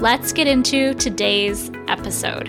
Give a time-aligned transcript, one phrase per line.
[0.00, 2.48] Let's get into today's episode.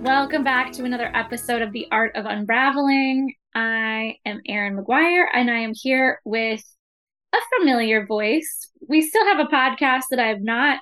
[0.00, 3.34] Welcome back to another episode of The Art of Unraveling.
[3.52, 6.62] I am Erin McGuire and I am here with
[7.32, 8.70] a familiar voice.
[8.88, 10.78] We still have a podcast that I have not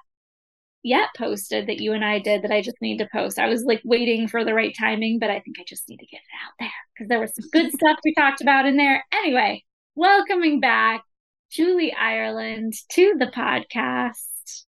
[0.83, 3.39] yet posted that you and I did that I just need to post.
[3.39, 6.07] I was like waiting for the right timing, but I think I just need to
[6.07, 9.03] get it out there because there was some good stuff we talked about in there.
[9.15, 9.65] Anyway,
[9.95, 11.05] welcoming back
[11.51, 14.65] Juli Ireland to the podcast.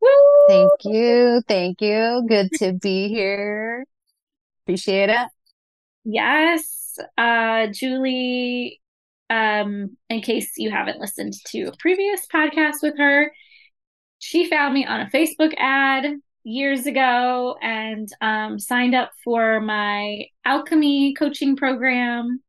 [0.00, 0.08] Woo!
[0.48, 1.42] Thank you.
[1.46, 2.24] Thank you.
[2.26, 3.84] Good to be here.
[4.64, 5.28] Appreciate it.
[6.04, 6.98] Yes.
[7.18, 8.80] Uh, Juli,
[9.28, 13.30] um, in case you haven't listened to a previous podcast with her,
[14.18, 16.06] she found me on a Facebook ad
[16.42, 22.42] years ago and um, signed up for my alchemy coaching program,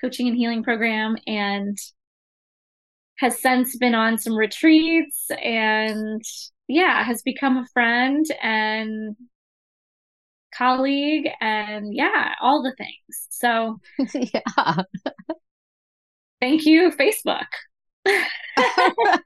[0.00, 1.76] coaching and healing program, and
[3.18, 6.22] has since been on some retreats and
[6.68, 9.16] yeah, has become a friend and
[10.54, 13.26] colleague and yeah, all the things.
[13.30, 13.80] So
[14.14, 14.82] yeah.
[16.40, 17.46] thank you, Facebook.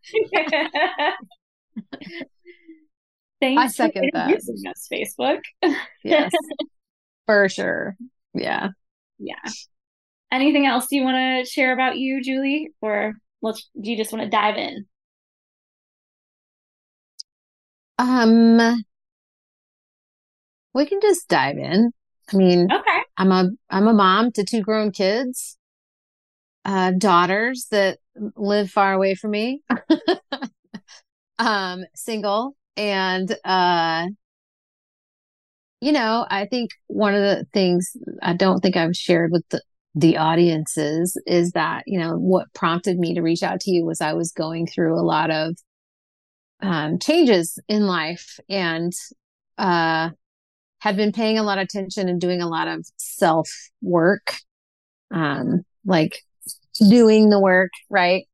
[3.40, 4.30] Thanks I second for that.
[4.30, 5.40] Using us, Facebook.
[6.04, 6.32] yes,
[7.26, 7.96] for sure.
[8.34, 8.68] Yeah.
[9.18, 9.34] Yeah.
[10.30, 12.70] Anything else do you want to share about you, Juli?
[12.80, 14.86] Or let's do you just want to dive in?
[17.98, 18.84] Um,
[20.74, 21.92] we can just dive in.
[22.32, 23.02] I mean, okay.
[23.16, 25.58] I'm a I'm a mom to two grown kids,
[26.64, 27.98] uh, daughters that
[28.36, 29.62] live far away from me.
[31.38, 34.06] um, single and uh
[35.82, 39.60] you know, I think one of the things I don't think I've shared with the
[39.94, 44.00] the audiences is that, you know, what prompted me to reach out to you was
[44.00, 45.56] I was going through a lot of
[46.62, 48.92] um, changes in life and
[49.58, 50.10] uh,
[50.78, 53.50] had been paying a lot of attention and doing a lot of self
[53.82, 54.34] work,
[55.10, 56.22] um, like
[56.88, 58.26] doing the work, right?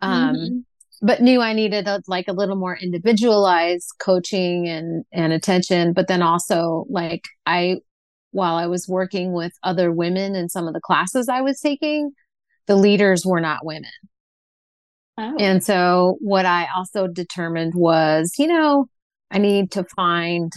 [0.00, 0.58] Um, mm-hmm.
[1.02, 5.92] But knew I needed a, like a little more individualized coaching and and attention.
[5.92, 7.80] But then also like I
[8.34, 12.10] while I was working with other women in some of the classes I was taking,
[12.66, 13.92] the leaders were not women.
[15.16, 15.36] Oh.
[15.38, 18.86] And so what I also determined was, you know,
[19.30, 20.52] I need to find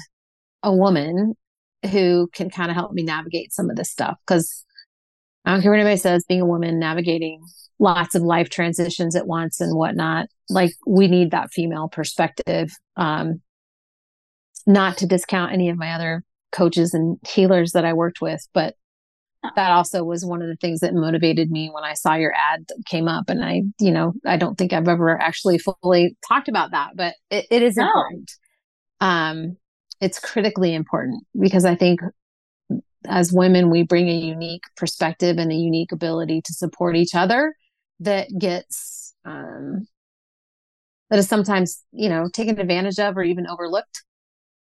[0.64, 1.36] a woman
[1.92, 4.18] who can kind of help me navigate some of this stuff.
[4.26, 4.66] Cause
[5.46, 7.42] I don't care what anybody says, being a woman navigating
[7.78, 10.30] lots of life transitions at once and whatnot.
[10.50, 12.72] Like we need that female perspective.
[12.96, 13.42] Um,
[14.66, 18.76] not to discount any of my other coaches and healers that I worked with, but
[19.56, 22.66] that also was one of the things that motivated me when I saw your ad
[22.86, 23.30] came up.
[23.30, 27.14] And I, you know, I don't think I've ever actually fully talked about that, but
[27.30, 27.86] it, it is no.
[27.86, 28.32] important.
[29.00, 29.58] Um,
[30.02, 32.02] it's critically important because I think
[33.08, 37.54] as women, we bring a unique perspective and a unique ability to support each other
[38.00, 39.88] that gets, um,
[41.10, 44.04] that is sometimes, you know, taken advantage of or even overlooked.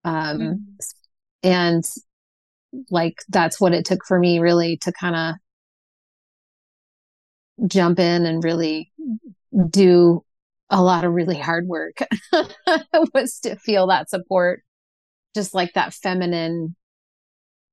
[0.05, 0.55] Um, mm-hmm.
[1.45, 1.85] And
[2.91, 5.35] like that's what it took for me really to kind of
[7.69, 8.91] jump in and really
[9.71, 10.25] do
[10.71, 11.99] a lot of really hard work
[13.15, 14.63] was to feel that support
[15.35, 16.75] just like that feminine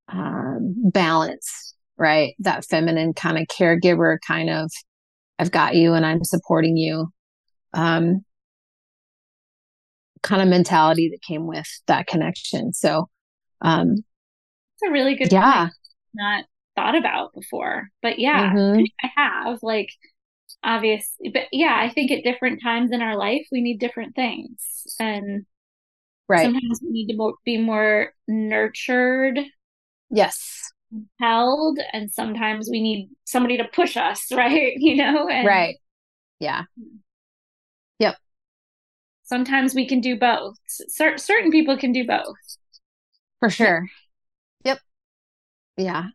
[0.10, 2.34] um, balance right?
[2.40, 4.72] That feminine kind of caregiver kind of
[5.40, 7.08] i've got you and i'm supporting you
[7.74, 8.24] um,
[10.24, 12.74] kind of mentality that came with that connection.
[12.74, 13.10] So
[13.62, 14.04] um,
[14.82, 15.64] it's a really good yeah.
[15.64, 15.74] Point.
[16.14, 17.90] Not thought about before.
[18.02, 18.84] But yeah, mm-hmm.
[19.04, 19.90] I have like
[20.64, 24.86] obviously but yeah, I think at different times in our life we need different things.
[25.00, 25.46] And
[26.28, 26.44] right.
[26.44, 29.40] sometimes we need to be more nurtured.
[30.10, 30.72] Yes.
[31.20, 34.74] Held and sometimes we need somebody to push us, right?
[34.76, 35.28] You know?
[35.28, 35.76] And right.
[36.40, 36.64] Yeah.
[38.00, 38.16] Yep.
[39.24, 40.56] Sometimes we can do both.
[40.68, 42.36] C- certain people can do both.
[43.42, 43.88] For sure.
[44.64, 44.80] Yep.
[45.76, 46.10] Yeah.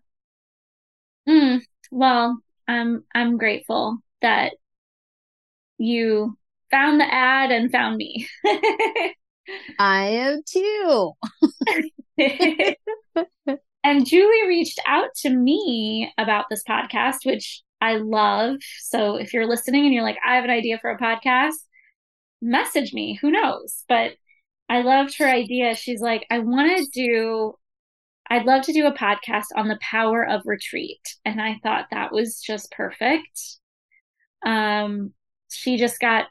[1.29, 2.39] Mm, well,
[2.69, 4.53] I'm I'm grateful that
[5.79, 6.39] you
[6.71, 8.29] found the ad and found me.
[9.79, 11.13] I am too.
[13.85, 18.57] and Juli reached out to me about this podcast, which I love.
[18.81, 21.55] So if you're listening and you're like, I have an idea for a podcast,
[22.41, 23.19] message me.
[23.21, 23.85] Who knows?
[23.89, 24.13] But
[24.69, 25.75] I loved her idea.
[25.75, 27.55] She's like, I want to do,
[28.29, 31.17] I'd love to do a podcast on the power of retreat.
[31.25, 33.59] And I thought that was just perfect.
[34.45, 35.13] Um,
[35.51, 36.27] she just got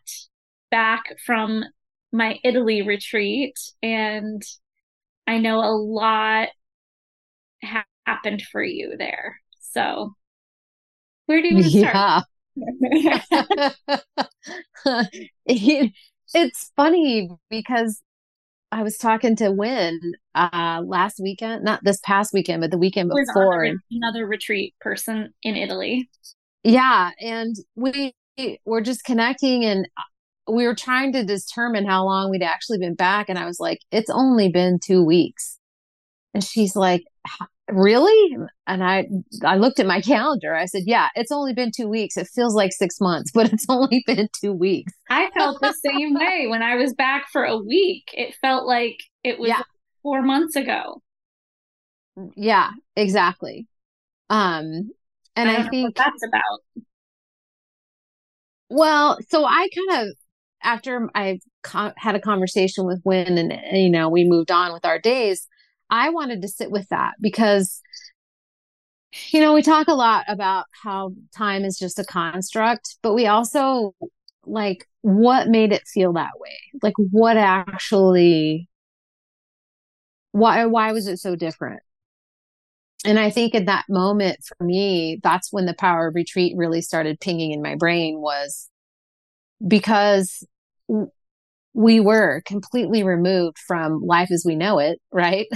[0.71, 1.63] back from
[2.11, 4.41] my Italy retreat, and
[5.27, 6.49] I know a lot
[7.63, 9.41] ha- happened for you there.
[9.59, 10.15] So,
[11.25, 12.25] where do you start?
[12.55, 13.21] Yeah.
[16.33, 18.01] it's funny because
[18.71, 19.99] I was talking to Win
[20.33, 23.63] uh, last weekend, not this past weekend, but the weekend before.
[23.63, 26.09] Another, another retreat person in Italy.
[26.63, 28.13] Yeah, and we
[28.65, 29.87] were just connecting, and
[30.47, 33.29] we were trying to determine how long we'd actually been back.
[33.29, 35.57] And I was like, it's only been two weeks.
[36.33, 37.03] And she's like,
[37.69, 38.37] really?
[38.67, 39.07] And I,
[39.43, 40.55] I looked at my calendar.
[40.55, 42.17] I said, yeah, it's only been two weeks.
[42.17, 44.93] It feels like six months, but it's only been two weeks.
[45.09, 48.09] I felt the same way when I was back for a week.
[48.13, 49.61] It felt like it was yeah.
[50.03, 51.01] four months ago.
[52.35, 53.67] Yeah, exactly.
[54.29, 54.91] Um,
[55.35, 56.85] and I, I think that's about.
[58.69, 60.15] Well, so I kind of
[60.63, 64.85] after I co- had a conversation with Win and, you know, we moved on with
[64.85, 65.47] our days,
[65.89, 67.81] I wanted to sit with that because,
[69.31, 73.27] you know, we talk a lot about how time is just a construct, but we
[73.27, 73.93] also
[74.45, 76.57] like what made it feel that way?
[76.81, 78.67] Like what actually,
[80.31, 81.81] why, why was it so different?
[83.05, 86.81] And I think in that moment for me, that's when the power of retreat really
[86.81, 88.67] started pinging in my brain was
[89.65, 90.43] because
[91.73, 95.47] we were completely removed from life as we know it, right?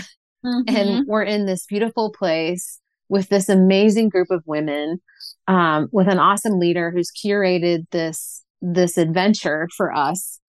[0.45, 0.75] Mm-hmm.
[0.75, 5.01] And we're in this beautiful place with this amazing group of women,
[5.47, 10.39] um, with an awesome leader who's curated this this adventure for us,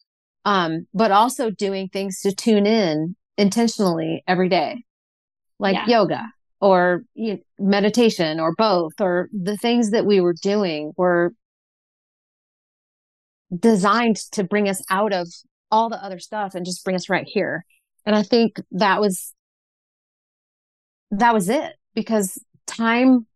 [0.44, 4.84] um, but also doing things to tune in intentionally every day,
[5.58, 5.86] like yeah.
[5.86, 6.26] yoga
[6.60, 11.32] or you know, meditation or both, or the things that we were doing were
[13.56, 15.26] designed to bring us out of
[15.70, 17.64] all the other stuff and just bring us right here.
[18.04, 19.34] And I think that was
[21.10, 23.26] that was it because time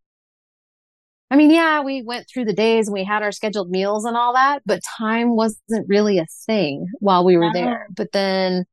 [1.30, 4.16] I mean, yeah, we went through the days and we had our scheduled meals and
[4.16, 7.88] all that, but time wasn't really a thing while we were there.
[7.90, 8.66] But then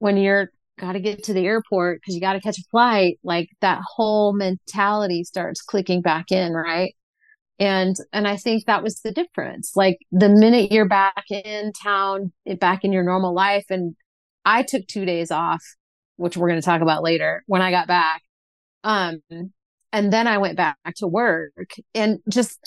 [0.00, 3.18] when you're got to get to the airport because you got to catch a flight,
[3.22, 6.94] like that whole mentality starts clicking back in, right?
[7.58, 12.32] and and i think that was the difference like the minute you're back in town
[12.46, 13.94] eh, back in your normal life and
[14.44, 15.62] i took two days off
[16.16, 18.22] which we're going to talk about later when i got back
[18.84, 19.20] um
[19.92, 21.52] and then i went back to work
[21.94, 22.58] and just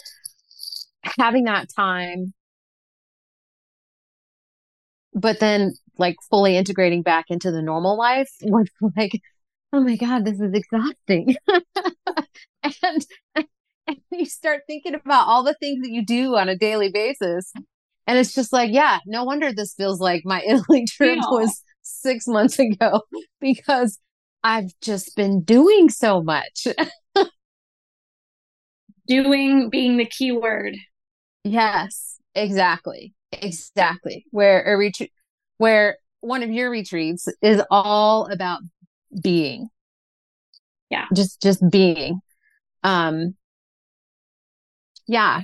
[1.17, 2.33] having that time
[5.13, 9.19] but then like fully integrating back into the normal life was like
[9.73, 11.35] oh my god this is exhausting
[12.83, 13.05] and
[13.89, 17.51] and you start thinking about all the things that you do on a daily basis.
[18.07, 21.29] And it's just like, yeah, no wonder this feels like my Italy trip yeah.
[21.29, 23.01] was six months ago
[23.39, 23.99] because
[24.43, 26.67] I've just been doing so much.
[29.07, 30.77] doing being the key word.
[31.43, 33.13] Yes, exactly.
[33.31, 34.25] Exactly.
[34.31, 35.11] Where a retreat,
[35.57, 38.61] where one of your retreats is all about
[39.21, 39.69] being.
[40.89, 41.05] Yeah.
[41.13, 42.21] Just, just being.
[42.83, 43.35] Um,
[45.07, 45.41] yeah.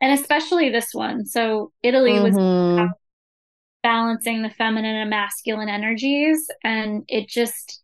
[0.00, 1.26] And especially this one.
[1.26, 2.80] So Italy mm-hmm.
[2.80, 2.90] was
[3.82, 6.46] balancing the feminine and masculine energies.
[6.64, 7.82] And it just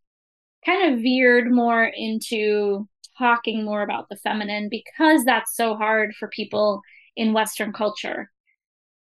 [0.64, 6.28] kind of veered more into talking more about the feminine because that's so hard for
[6.28, 6.80] people
[7.16, 8.30] in Western culture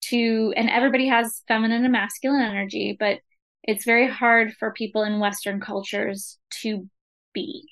[0.02, 3.20] to, and everybody has feminine and masculine energy, but
[3.64, 6.90] it's very hard for people in Western cultures to
[7.34, 7.64] be.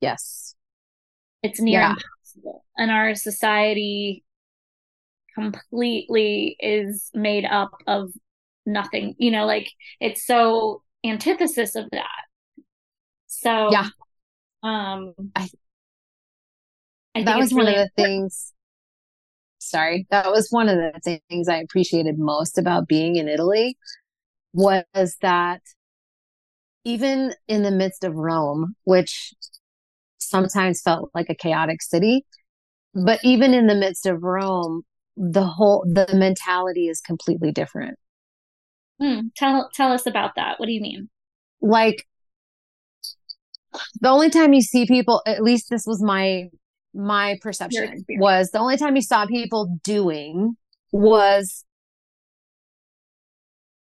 [0.00, 0.54] Yes.
[1.42, 1.94] It's near yeah
[2.34, 2.64] possible.
[2.76, 4.24] And our society
[5.34, 8.10] completely is made up of
[8.66, 9.14] nothing.
[9.18, 12.08] You know, like it's so antithesis of that.
[13.26, 13.88] So yeah,
[14.62, 15.48] um, I,
[17.14, 18.52] I that was one really of the things.
[19.58, 23.76] Sorry, that was one of the things I appreciated most about being in Italy
[24.52, 25.62] was that
[26.84, 29.32] even in the midst of Rome, which
[30.18, 32.24] sometimes felt like a chaotic city.
[32.94, 34.82] But even in the midst of Rome,
[35.16, 37.98] the whole, the mentality is completely different.
[39.00, 40.58] Mm, tell tell us about that.
[40.58, 41.08] What do you mean?
[41.60, 42.06] Like
[44.00, 46.48] the only time you see people, at least this was my
[46.94, 50.56] my perception was the only time you saw people doing
[50.92, 51.64] was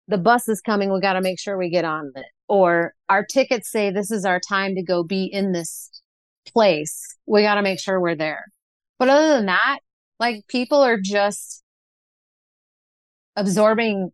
[0.07, 2.25] the bus is coming, we got to make sure we get on it.
[2.47, 6.01] Or our tickets say this is our time to go be in this
[6.47, 7.17] place.
[7.25, 8.45] We got to make sure we're there.
[8.97, 9.79] But other than that,
[10.21, 11.63] like people are just
[13.35, 14.11] absorbing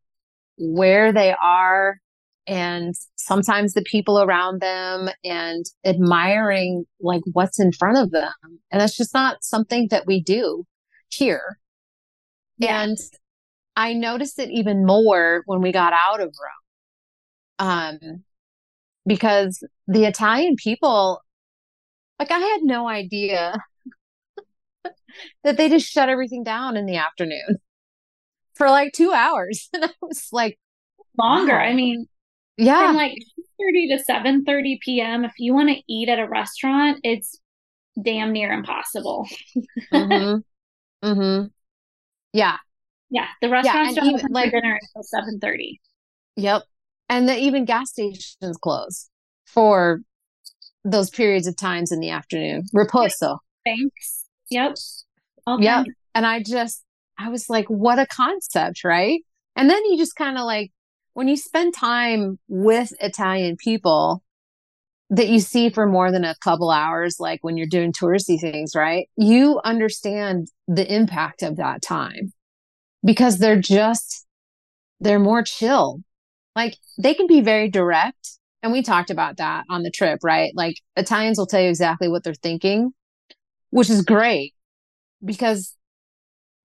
[0.57, 1.97] where they are
[2.47, 8.31] and sometimes the people around them and admiring like what's in front of them.
[8.71, 10.63] And that's just not something that we do
[11.09, 11.59] here.
[12.57, 12.83] Yeah.
[12.83, 12.97] And
[13.75, 16.33] I noticed it even more when we got out of
[17.59, 17.69] Rome.
[17.69, 18.23] Um,
[19.05, 21.21] because the Italian people,
[22.17, 23.61] like I had no idea
[25.43, 27.57] that they just shut everything down in the afternoon
[28.55, 29.69] for like two hours.
[29.73, 30.59] And I was like,
[31.17, 31.53] longer.
[31.53, 31.59] Wow.
[31.59, 32.07] I mean,
[32.57, 32.87] yeah.
[32.87, 33.17] From like
[33.59, 35.25] 30 to 7 30 p.m.
[35.25, 37.39] If you want to eat at a restaurant, it's
[38.01, 39.27] damn near impossible.
[39.93, 41.07] mm-hmm.
[41.07, 41.47] Mm-hmm.
[42.33, 42.57] Yeah.
[43.09, 43.27] Yeah.
[43.41, 45.79] The restaurants yeah, don't even, like dinner until 7 30.
[46.35, 46.63] Yep.
[47.09, 49.09] And the, even gas stations close
[49.45, 50.01] for
[50.83, 52.63] those periods of times in the afternoon.
[52.75, 53.37] Riposo.
[53.65, 54.25] Thanks.
[54.49, 54.75] Yep.
[55.47, 55.63] Okay.
[55.63, 55.85] Yep.
[56.13, 56.83] And I just,
[57.17, 59.21] I was like, what a concept, right?
[59.55, 60.71] And then you just kind of like
[61.13, 64.23] when you spend time with Italian people
[65.09, 68.75] that you see for more than a couple hours, like when you're doing touristy things,
[68.75, 69.07] right?
[69.15, 72.33] You understand the impact of that time
[73.05, 74.25] because they're just,
[74.99, 76.01] they're more chill.
[76.55, 78.31] Like they can be very direct.
[78.61, 80.51] And we talked about that on the trip, right?
[80.55, 82.91] Like Italians will tell you exactly what they're thinking,
[83.69, 84.53] which is great
[85.23, 85.75] because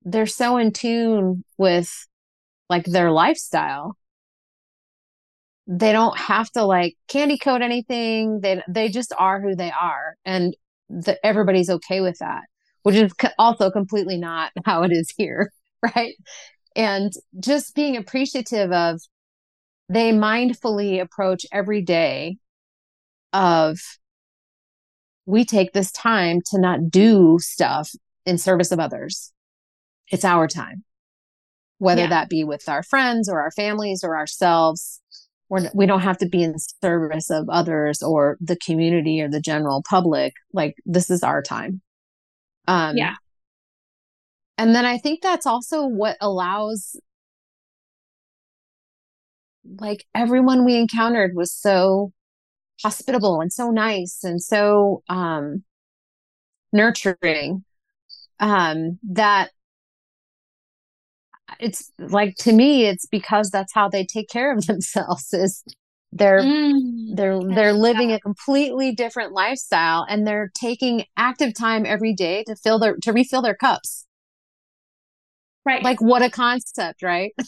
[0.04, 2.06] they're so in tune with
[2.68, 3.96] like their lifestyle
[5.66, 8.40] they don't have to like candy coat anything.
[8.40, 10.56] They they just are who they are, and
[10.88, 12.42] the, everybody's okay with that,
[12.82, 15.52] which is also completely not how it is here,
[15.96, 16.14] right?
[16.74, 19.00] And just being appreciative of
[19.88, 22.38] they mindfully approach every day
[23.32, 23.78] of
[25.26, 27.90] we take this time to not do stuff
[28.26, 29.32] in service of others.
[30.10, 30.84] It's our time,
[31.78, 32.08] whether yeah.
[32.08, 35.02] that be with our friends or our families or ourselves
[35.52, 39.38] we're, we don't have to be in service of others or the community or the
[39.38, 40.32] general public.
[40.54, 41.82] Like this is our time.
[42.66, 43.16] Um, yeah.
[44.56, 46.98] And then I think that's also what allows
[49.78, 52.12] like everyone we encountered was so
[52.82, 55.62] hospitable and so nice and so um
[56.72, 57.62] nurturing
[58.42, 59.50] um that
[61.60, 65.64] it's like to me it's because that's how they take care of themselves is
[66.12, 72.12] they're mm, they're they're living a completely different lifestyle and they're taking active time every
[72.12, 74.06] day to fill their to refill their cups.
[75.64, 75.82] Right.
[75.82, 77.32] Like what a concept right?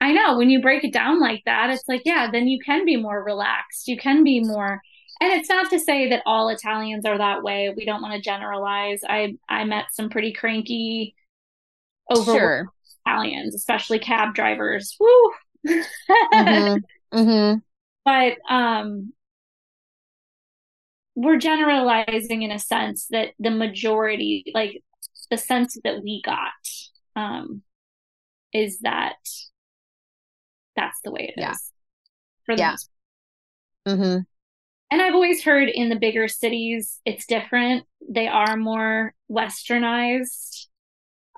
[0.00, 2.84] I know when you break it down like that it's like yeah then you can
[2.84, 4.80] be more relaxed you can be more
[5.20, 8.20] and it's not to say that all italians are that way we don't want to
[8.20, 11.14] generalize i i met some pretty cranky
[12.10, 12.72] over sure.
[13.06, 14.96] Italians, especially cab drivers.
[15.00, 15.32] Woo.
[15.66, 16.76] mm-hmm.
[17.14, 17.58] Mm-hmm.
[18.04, 19.12] But um,
[21.14, 24.82] we're generalizing in a sense that the majority, like
[25.30, 26.50] the sense that we got,
[27.14, 27.62] um,
[28.52, 29.14] is that
[30.74, 31.52] that's the way it yeah.
[31.52, 31.72] is.
[32.44, 32.74] For yeah.
[33.86, 34.18] Mm-hmm.
[34.90, 37.84] And I've always heard in the bigger cities, it's different.
[38.08, 40.66] They are more westernized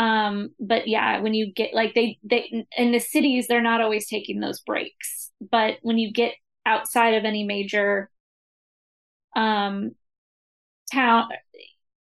[0.01, 4.09] um but yeah when you get like they they in the cities they're not always
[4.09, 6.35] taking those breaks but when you get
[6.67, 8.11] outside of any major
[9.37, 9.91] um
[10.93, 11.29] town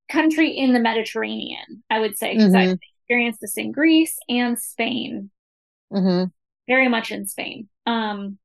[0.10, 2.72] country in the mediterranean i would say because mm-hmm.
[2.72, 5.30] i've experienced this in greece and spain
[5.92, 6.26] mm-hmm.
[6.68, 8.38] very much in spain um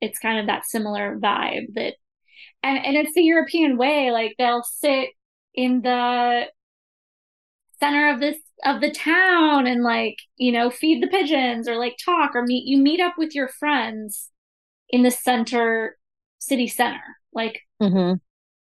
[0.00, 1.94] it's kind of that similar vibe that
[2.62, 5.10] and and it's the european way like they'll sit
[5.54, 6.44] in the
[7.78, 11.96] center of this of the town and like you know feed the pigeons or like
[12.04, 14.28] talk or meet you meet up with your friends
[14.90, 15.96] in the center
[16.38, 17.00] city center
[17.32, 18.14] like mm-hmm.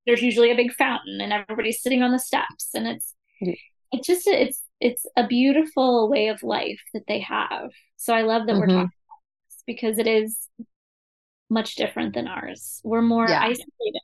[0.06, 3.14] there's usually a big fountain and everybody's sitting on the steps and it's
[3.92, 8.46] it's just it's it's a beautiful way of life that they have so i love
[8.46, 8.60] that mm-hmm.
[8.60, 10.48] we're talking about this because it is
[11.48, 13.40] much different than ours we're more yeah.
[13.40, 14.00] isolated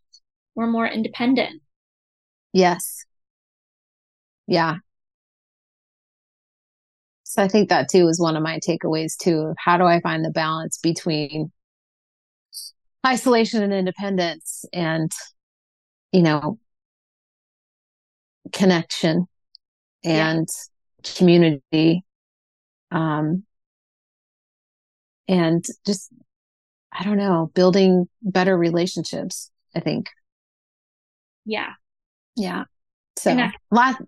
[0.54, 1.62] we're more independent
[2.52, 3.04] yes
[4.46, 4.76] yeah
[7.32, 10.02] So I think that too is one of my takeaways too of how do I
[10.02, 11.50] find the balance between
[13.06, 15.10] isolation and independence and,
[16.12, 16.58] you know,
[18.52, 19.24] connection
[20.04, 21.12] and yeah.
[21.16, 22.04] community.
[22.90, 23.44] Um,
[25.26, 26.12] and just,
[26.92, 30.08] I don't know, building better relationships, I think.
[31.44, 31.72] Yeah.
[32.36, 32.64] Yeah.
[33.18, 33.36] So
[33.70, 33.98] lots,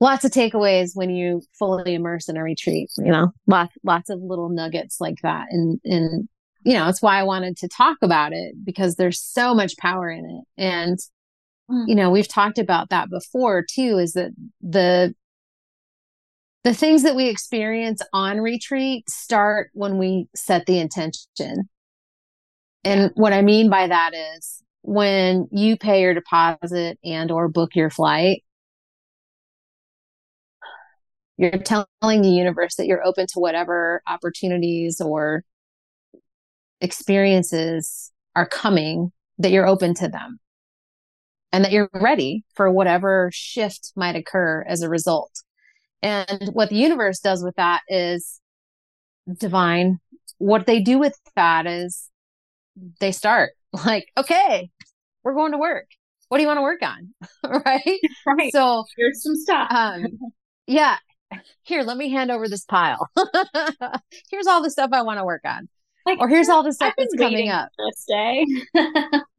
[0.00, 4.20] lots of takeaways when you fully immerse in a retreat, you know, lots, lots of
[4.20, 5.46] little nuggets like that.
[5.50, 6.28] And, and,
[6.64, 10.10] you know, it's why I wanted to talk about it because there's so much power
[10.10, 10.62] in it.
[10.62, 10.98] And,
[11.70, 11.88] mm.
[11.88, 15.14] you know, we've talked about that before too, is that the,
[16.64, 21.68] the things that we experience on retreat start when we set the intention.
[22.84, 27.74] And what I mean by that is when you pay your deposit and or book
[27.74, 28.42] your flight,
[31.36, 31.86] you're telling
[32.22, 35.42] the universe that you're open to whatever opportunities or
[36.80, 40.38] experiences are coming, that you're open to them
[41.52, 45.32] and that you're ready for whatever shift might occur as a result.
[46.02, 48.40] And what the universe does with that is
[49.38, 49.98] divine.
[50.38, 52.09] What they do with that is
[53.00, 53.52] they start
[53.84, 54.70] like, okay,
[55.22, 55.86] we're going to work.
[56.28, 57.12] What do you want to work on?
[57.64, 58.00] right?
[58.26, 58.52] Right.
[58.52, 59.68] So here's some stuff.
[59.70, 60.06] um,
[60.66, 60.96] yeah.
[61.62, 63.08] Here, let me hand over this pile.
[64.30, 65.68] here's all the stuff I want to work on.
[66.06, 67.68] Like, or here's all the stuff that's coming up.
[67.78, 68.46] This day.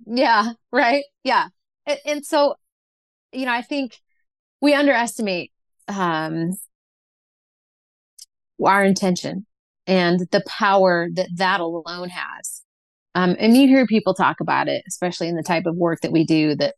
[0.05, 0.51] yeah.
[0.71, 1.03] Right.
[1.23, 1.47] Yeah.
[1.85, 2.55] And, and so,
[3.33, 3.97] you know, I think
[4.61, 5.51] we underestimate
[5.87, 6.51] um,
[8.63, 9.45] our intention
[9.87, 12.61] and the power that that alone has.
[13.13, 16.11] Um, and you hear people talk about it, especially in the type of work that
[16.11, 16.75] we do that,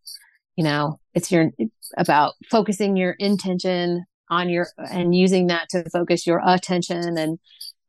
[0.56, 1.52] you know, it's your,
[1.98, 7.40] about focusing your intention on your, and using that to focus your attention and,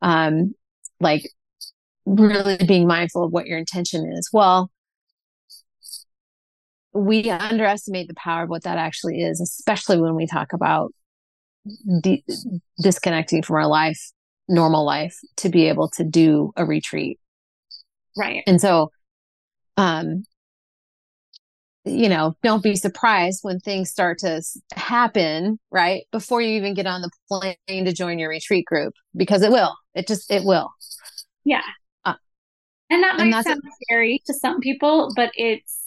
[0.01, 0.53] um,
[0.99, 1.27] like
[2.05, 4.29] really being mindful of what your intention is.
[4.31, 4.69] Well,
[6.93, 10.93] we underestimate the power of what that actually is, especially when we talk about
[12.01, 12.23] de-
[12.81, 13.99] disconnecting from our life,
[14.47, 17.19] normal life, to be able to do a retreat
[18.17, 18.43] Right.
[18.47, 18.91] And so,
[19.77, 20.23] um,
[21.83, 24.41] you know, don't be surprised when things start to
[24.73, 26.03] happen, right?
[26.11, 29.75] Before you even get on the plane to join your retreat group, because it will.
[29.93, 30.71] It just, it will.
[31.43, 31.61] Yeah.
[32.03, 32.15] Uh,
[32.89, 35.83] and that might and sound scary to some people, but it's,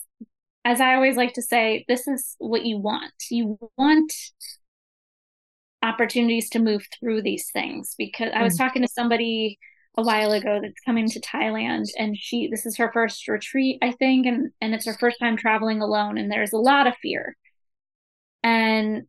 [0.65, 3.13] as I always like to say, this is what you want.
[3.31, 4.13] You want
[5.83, 8.59] opportunities to move through these things because I was mm.
[8.59, 9.59] talking to somebody
[9.99, 13.93] a while ago that's coming to Thailand and she this is her first retreat I
[13.93, 17.37] think and and it's her first time traveling alone and there's a lot of fear.
[18.43, 19.03] And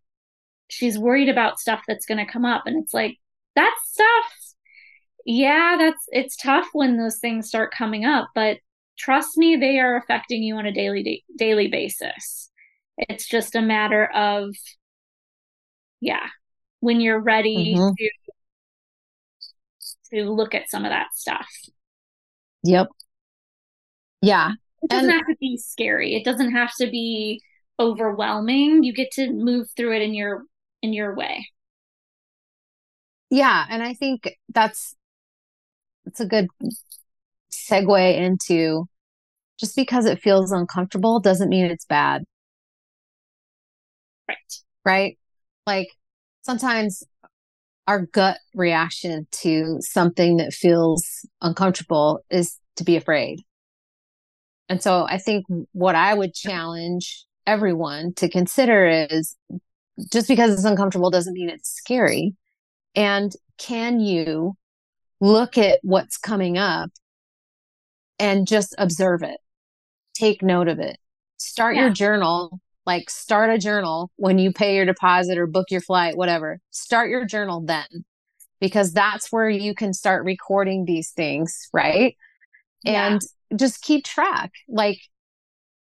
[0.68, 3.18] she's worried about stuff that's going to come up and it's like
[3.56, 4.40] that stuff
[5.26, 8.58] yeah, that's it's tough when those things start coming up, but
[8.98, 12.50] trust me they are affecting you on a daily daily basis.
[12.98, 14.56] It's just a matter of
[16.02, 16.28] yeah,
[16.80, 17.94] when you're ready mm-hmm.
[17.96, 18.10] to
[20.14, 21.48] to look at some of that stuff.
[22.64, 22.88] Yep.
[24.22, 24.52] Yeah.
[24.82, 26.16] It doesn't and, have to be scary.
[26.16, 27.42] It doesn't have to be
[27.80, 28.84] overwhelming.
[28.84, 30.44] You get to move through it in your
[30.82, 31.48] in your way.
[33.30, 34.96] Yeah, and I think that's
[36.06, 36.48] it's a good
[37.52, 38.88] segue into
[39.60, 42.24] just because it feels uncomfortable doesn't mean it's bad.
[44.28, 44.38] Right.
[44.86, 45.18] Right?
[45.68, 45.90] Like
[46.42, 47.04] sometimes
[47.90, 53.40] our gut reaction to something that feels uncomfortable is to be afraid.
[54.70, 59.36] And so I think what I would challenge everyone to consider is
[60.14, 62.36] just because it's uncomfortable doesn't mean it's scary.
[62.94, 64.56] And can you
[65.20, 66.92] look at what's coming up
[68.20, 69.40] and just observe it?
[70.14, 71.00] Take note of it.
[71.38, 71.86] Start yeah.
[71.86, 76.18] your journal like start a journal when you pay your deposit or book your flight,
[76.18, 76.60] whatever.
[76.72, 77.86] Start your journal then
[78.60, 82.18] because that's where you can start recording these things, right?
[82.84, 83.12] Yeah.
[83.12, 83.22] And
[83.60, 84.50] just keep track.
[84.68, 84.98] Like,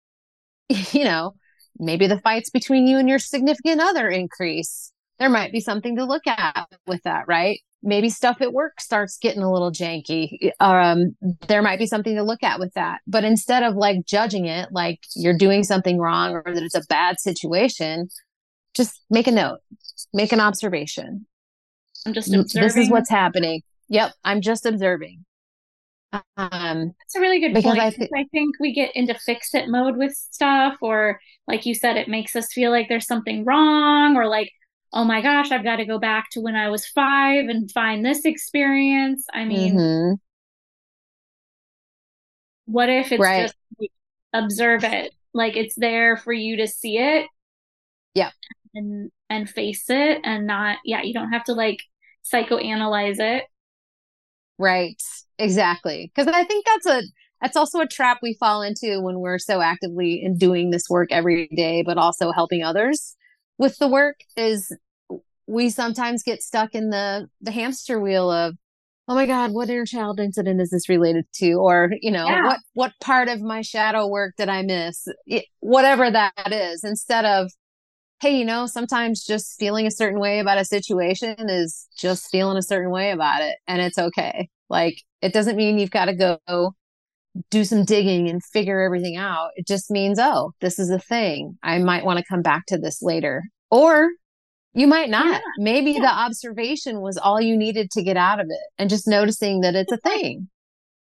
[0.70, 1.34] you know,
[1.80, 4.94] maybe the fights between you and your significant other increase.
[5.18, 7.62] There might be something to look at with that, right?
[7.84, 10.52] Maybe stuff at work starts getting a little janky.
[10.60, 11.16] Um,
[11.48, 13.00] there might be something to look at with that.
[13.08, 16.86] But instead of like judging it like you're doing something wrong or that it's a
[16.88, 18.10] bad situation,
[18.74, 19.60] just make a note,
[20.14, 21.26] make an observation.
[22.06, 22.68] I'm just observing.
[22.68, 23.62] This is what's happening.
[23.90, 25.26] Yep, I'm just observing.
[26.14, 27.80] Um, That's a really good because point.
[27.80, 31.74] I, th- I think we get into fix it mode with stuff, or like you
[31.74, 34.52] said, it makes us feel like there's something wrong, or like
[34.94, 38.06] oh my gosh, I've got to go back to when I was five and find
[38.06, 39.26] this experience.
[39.34, 40.14] I mean, mm-hmm.
[42.66, 43.44] what if it's right.
[43.44, 43.92] just like,
[44.34, 45.14] observe it?
[45.34, 47.28] Like it's there for you to see it.
[48.14, 48.32] Yeah.
[48.74, 51.80] And and face it and not yeah, you don't have to like
[52.32, 53.46] psychoanalyze it.
[54.58, 55.02] Right.
[55.40, 56.12] Exactly.
[56.16, 57.02] Cuz I think that's a
[57.42, 61.12] that's also a trap we fall into when we're so actively in doing this work
[61.12, 63.16] every day but also helping others
[63.62, 64.76] with the work is
[65.46, 68.56] we sometimes get stuck in the the hamster wheel of
[69.08, 71.54] oh my god what inner child incident is this related to?
[71.54, 72.44] Or you know yeah.
[72.44, 75.08] what what part of my shadow work did i miss?
[75.28, 77.52] It, whatever that is instead of
[78.20, 82.58] hey you know sometimes just feeling a certain way about a situation is just feeling
[82.58, 84.50] a certain way about it and it's okay.
[84.72, 86.74] Like it doesn't mean you've got to go
[87.50, 89.52] do some digging and figure everything out.
[89.56, 91.58] It just means, oh, this is a thing.
[91.64, 93.44] I might want to come back to this later.
[93.70, 94.10] Or
[94.74, 95.26] you might not.
[95.26, 95.40] Yeah.
[95.58, 96.02] Maybe yeah.
[96.02, 99.76] the observation was all you needed to get out of it and just noticing that
[99.76, 100.50] it's a thing.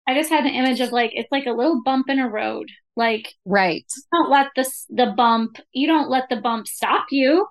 [0.08, 2.70] I just had an image of like it's like a little bump in a road.
[2.96, 3.86] Like right.
[4.14, 7.46] don't let the the bump, you don't let the bump stop you.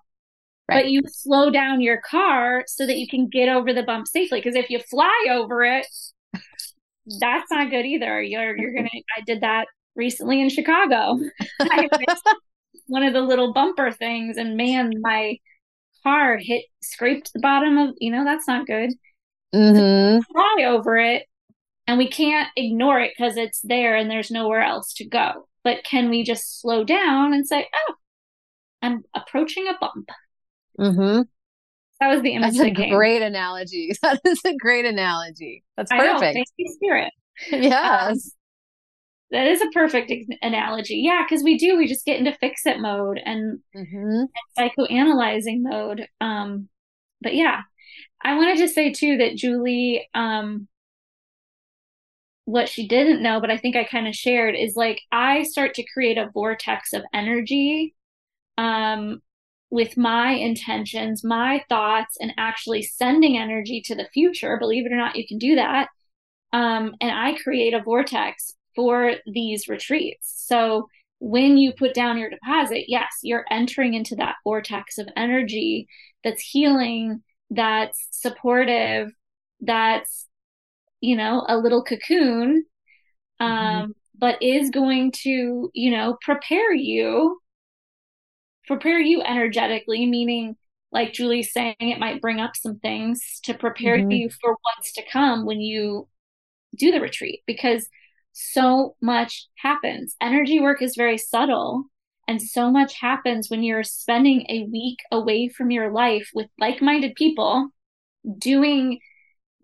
[0.68, 0.82] Right.
[0.82, 4.40] But you slow down your car so that you can get over the bump safely
[4.40, 5.86] because if you fly over it,
[7.20, 8.22] that's not good either.
[8.22, 8.88] You're you're gonna.
[9.16, 11.18] I did that recently in Chicago.
[12.86, 15.36] one of the little bumper things, and man, my
[16.02, 17.94] car hit scraped the bottom of.
[17.98, 18.90] You know that's not good.
[19.54, 20.20] Mm-hmm.
[20.32, 21.24] fly over it,
[21.86, 25.48] and we can't ignore it because it's there and there's nowhere else to go.
[25.64, 27.94] But can we just slow down and say, "Oh,
[28.82, 30.10] I'm approaching a bump."
[30.78, 31.22] Mm-hmm.
[32.00, 32.56] That was the image.
[32.56, 33.92] That's a great analogy.
[34.02, 35.64] That is a great analogy.
[35.76, 36.36] That's perfect.
[36.36, 37.12] Know, spirit.
[37.50, 38.10] Yes.
[38.10, 38.18] Um,
[39.30, 40.96] that is a perfect analogy.
[41.04, 41.76] Yeah, because we do.
[41.76, 44.24] We just get into fix it mode and, mm-hmm.
[44.24, 46.06] and psychoanalyzing mode.
[46.20, 46.68] Um,
[47.20, 47.62] but yeah,
[48.22, 50.68] I wanted to say too that Juli, um,
[52.44, 55.74] what she didn't know, but I think I kind of shared is like I start
[55.74, 57.94] to create a vortex of energy
[58.58, 59.20] um
[59.76, 64.56] with my intentions, my thoughts, and actually sending energy to the future.
[64.56, 65.88] Believe it or not, you can do that.
[66.54, 70.32] Um, and I create a vortex for these retreats.
[70.46, 75.88] So when you put down your deposit, yes, you're entering into that vortex of energy
[76.24, 79.10] that's healing, that's supportive,
[79.60, 80.26] that's,
[81.02, 82.64] you know, a little cocoon,
[83.38, 83.44] mm-hmm.
[83.44, 83.90] um, mm-hmm.
[84.16, 87.38] but is going to, you know, prepare you
[88.66, 90.56] prepare you energetically, meaning
[90.92, 94.10] like Juli's saying, it might bring up some things to prepare mm-hmm.
[94.10, 96.08] you for what's to come when you
[96.76, 97.88] do the retreat because
[98.32, 100.14] so much happens.
[100.20, 101.84] Energy work is very subtle,
[102.28, 106.82] and so much happens when you're spending a week away from your life with like
[106.82, 107.70] minded people
[108.38, 108.98] doing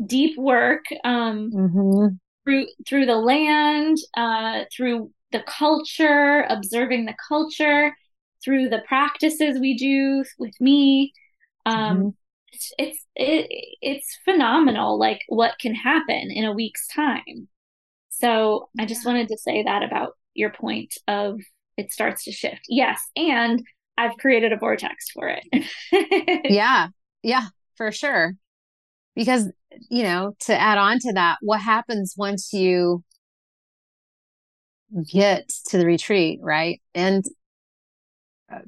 [0.05, 2.07] deep work um, mm-hmm.
[2.45, 7.95] through through the land, uh, through the culture, observing the culture,
[8.45, 11.13] through the practices we do with me.
[11.67, 12.09] Um mm-hmm.
[12.53, 13.47] it's it's it,
[13.81, 17.49] it's phenomenal like what can happen in a week's time.
[18.11, 21.41] So i just wanted to say that about your point of
[21.77, 22.63] it starts to shift.
[22.69, 23.63] Yes and
[23.99, 25.45] i've created a vortex for it.
[26.51, 26.89] Yeah.
[27.23, 28.35] Yeah for sure.
[29.15, 29.51] Because
[29.91, 33.03] you know to add on to that what happens once you
[35.11, 36.81] get to the retreat right?
[36.95, 37.25] And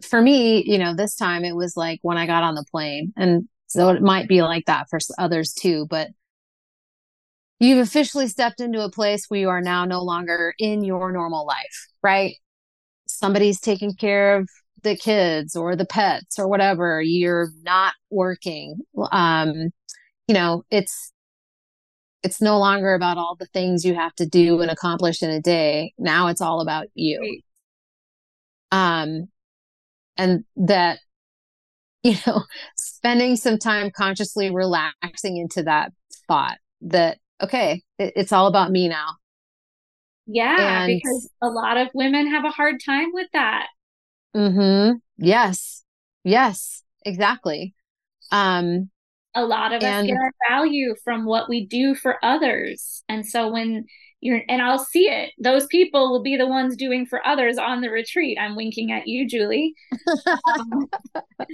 [0.02, 3.12] for me, you know, this time it was like when I got on the plane.
[3.16, 6.08] And so it might be like that for others too, but
[7.60, 11.46] you've officially stepped into a place where you are now no longer in your normal
[11.46, 12.36] life, right?
[13.06, 14.48] Somebody's taking care of
[14.82, 17.00] the kids or the pets or whatever.
[17.02, 18.78] You're not working.
[19.10, 19.70] Um,
[20.28, 21.12] you know, it's,
[22.22, 25.40] it's no longer about all the things you have to do and accomplish in a
[25.40, 25.92] day.
[25.98, 27.40] Now it's all about you.
[28.72, 29.28] Um,
[30.16, 30.98] and that
[32.02, 32.42] you know
[32.76, 35.92] spending some time consciously relaxing into that
[36.28, 39.08] thought that okay it, it's all about me now.
[40.26, 43.68] Yeah and, because a lot of women have a hard time with that.
[44.34, 45.82] Mhm yes.
[46.24, 46.82] Yes.
[47.04, 47.74] Exactly.
[48.32, 48.90] Um
[49.34, 53.02] a lot of and, us get our value from what we do for others.
[53.08, 53.86] And so when
[54.24, 55.32] you're and I'll see it.
[55.38, 58.38] Those people will be the ones doing for others on the retreat.
[58.40, 59.74] I'm winking at you, Juli.
[60.26, 60.88] Um,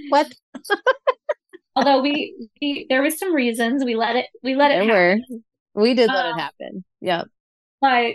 [0.07, 0.33] what?
[1.75, 5.43] although we, we, there was some reasons we let it we let it there happen.
[5.73, 5.81] Were.
[5.81, 6.85] We did let um, it happen.
[7.01, 7.27] Yep.
[7.81, 8.13] But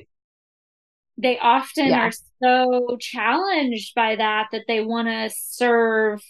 [1.19, 2.09] they often yeah.
[2.09, 6.23] are so challenged by that that they want to serve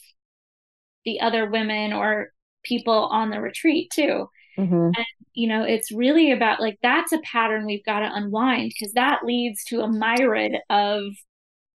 [1.05, 2.33] the other women or
[2.65, 4.29] people on the retreat too.
[4.59, 4.93] Mhm.
[4.97, 8.93] And, you know, it's really about like that's a pattern we've got to unwind because
[8.95, 11.03] that leads to a myriad of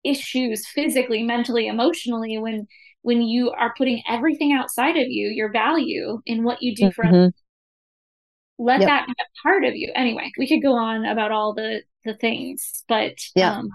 [0.04, 2.68] issues physically, mentally, emotionally when
[3.02, 7.06] when you are putting everything outside of you, your value in what you do for
[7.06, 7.10] Mhm.
[7.10, 7.34] others,
[8.58, 8.88] let Yep.
[8.90, 9.92] that be a part of you.
[9.96, 13.58] Anyway, we could go on about all the the things, but Yeah.
[13.58, 13.70] um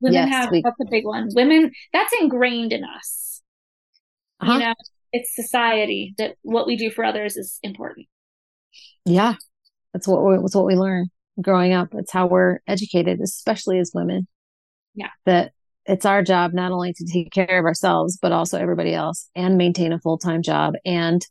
[0.00, 1.28] women Yes, have we- that's a big one.
[1.34, 3.42] Women that's ingrained in us.
[4.40, 4.52] Uh-huh.
[4.52, 4.74] You know,
[5.12, 8.06] it's society that what we do for others is important.
[9.08, 9.34] Yeah.
[9.92, 11.06] That's what we, that's what we learn
[11.40, 11.88] growing up.
[11.92, 14.26] It's how we're educated, especially as women.
[14.94, 15.10] Yeah.
[15.24, 15.52] That
[15.86, 19.56] it's our job not only to take care of ourselves, but also everybody else and
[19.56, 21.24] maintain a full time job and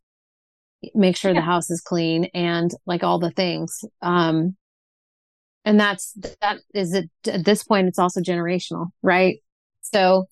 [0.95, 1.41] make sure Yeah.
[1.41, 3.83] the house is clean and like all the things.
[4.01, 4.55] Um,
[5.65, 9.37] and that's, that is it at this point, it's also generational, right?
[9.81, 10.27] So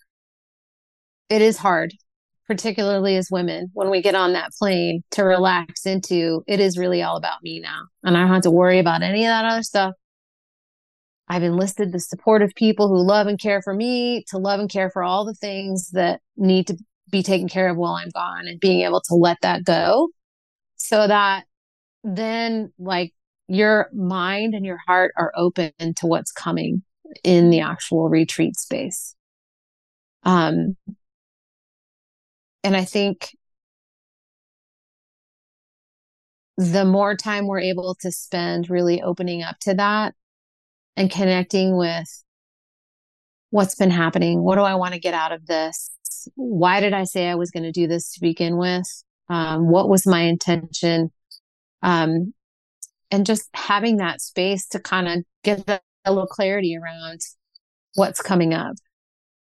[1.29, 1.93] it is hard,
[2.47, 7.01] particularly as women, when we get on that plane to relax into it is really
[7.01, 7.81] all about me now.
[8.03, 9.93] And I don't have to worry about any of that other stuff.
[11.27, 14.69] I've enlisted the support of people who love and care for me to love and
[14.69, 16.77] care for all the things that need to
[17.09, 20.09] be taken care of while I'm gone and being able to let that go
[20.75, 21.45] so that
[22.03, 23.13] then like
[23.47, 26.83] your mind and your heart are open to what's coming
[27.23, 29.15] in the actual retreat space.
[30.23, 30.77] Um,
[32.65, 33.37] and I think
[36.57, 40.15] the more time we're able to spend really opening up to that
[40.97, 42.07] and connecting with
[43.51, 44.43] what's been happening.
[44.43, 45.91] What do I want to get out of this?
[46.35, 48.87] Why did I say I was going to do this to begin with?
[49.29, 51.11] Um, what was my intention?
[51.83, 52.33] Um,
[53.11, 57.21] and just having that space to kind of get the, a little clarity around
[57.93, 58.75] what's coming up.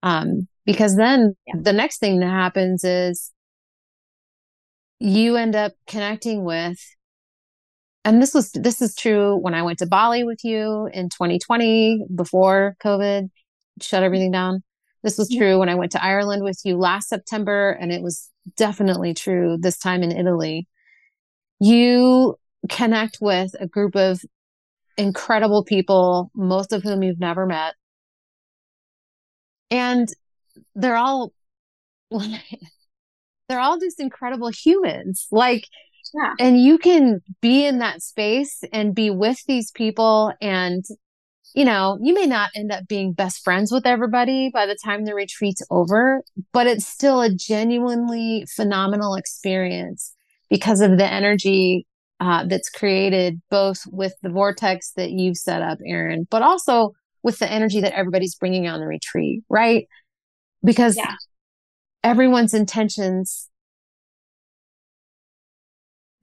[0.03, 1.55] Um, because then Yeah.
[1.61, 3.31] the next thing that happens is
[4.99, 6.79] you end up connecting with
[8.05, 12.05] and this was this is true when I went to Bali with you in 2020
[12.15, 13.29] before COVID
[13.81, 14.63] shut everything down.
[15.03, 15.39] This was Yeah.
[15.39, 19.57] true when I went to Ireland with you last September, and it was definitely true
[19.59, 20.67] this time in Italy.
[21.59, 22.37] You
[22.69, 24.21] connect with a group of
[24.97, 27.75] incredible people, most of whom you've never met.
[29.71, 30.09] And
[30.75, 31.33] they're all
[33.47, 35.27] they're all just incredible humans.
[35.31, 35.65] Like
[36.13, 36.33] Yeah.
[36.39, 40.83] and you can be in that space and be with these people and
[41.55, 45.05] you know you may not end up being best friends with everybody by the time
[45.05, 50.13] the retreat's over but it's still a genuinely phenomenal experience
[50.49, 51.85] because of the energy
[52.19, 56.93] uh, that's created both with the vortex that you've set up Erin but also
[57.23, 59.87] with the energy that everybody's bringing on the retreat right
[60.63, 61.15] because Yeah.
[62.03, 63.49] everyone's intentions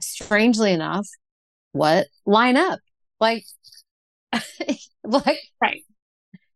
[0.01, 1.07] strangely enough,
[1.73, 2.81] what line up?
[3.21, 3.45] Like,
[5.05, 5.83] like, Right.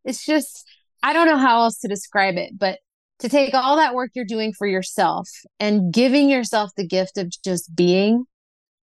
[0.04, 0.64] it's just,
[1.02, 2.78] I don't know how else to describe it, but
[3.20, 7.30] to take all that work you're doing for yourself and giving yourself the gift of
[7.44, 8.24] just being,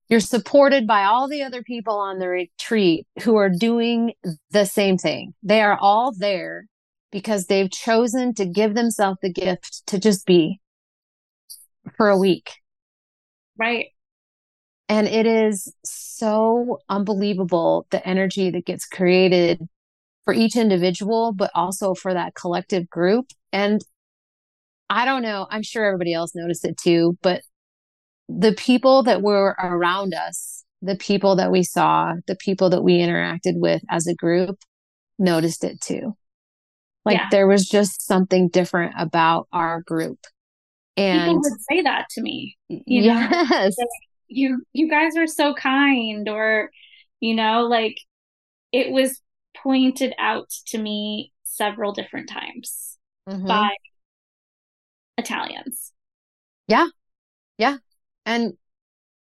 [0.09, 4.13] you're supported by all the other people on the retreat who are doing
[4.51, 5.33] the same thing.
[5.43, 6.67] They are all there
[7.13, 10.59] because they've chosen to give themselves the gift to just be
[11.95, 12.55] for a week.
[13.55, 13.85] Right.
[14.89, 19.61] And it is so unbelievable the energy that gets created
[20.25, 23.27] for each individual, but also for that collective group.
[23.51, 23.81] And
[24.89, 27.41] I don't know, I'm sure everybody else noticed it too, but
[28.27, 32.99] the people that were around us, the people that we saw, the people that we
[32.99, 34.57] interacted with as a group
[35.19, 36.15] noticed it too.
[37.05, 37.27] Like Yeah.
[37.31, 40.19] there was just something different about our group.
[40.95, 42.57] And people would say that to me.
[42.67, 43.75] you know, yes,
[44.27, 46.71] You you guys are so kind or
[47.19, 47.97] you know, like
[48.71, 49.19] it was
[49.55, 52.97] pointed out to me several different times
[53.29, 53.47] Mhm.
[53.47, 53.69] by
[55.17, 55.91] Italians.
[56.67, 56.87] Yeah.
[57.57, 57.77] Yeah.
[58.25, 58.53] And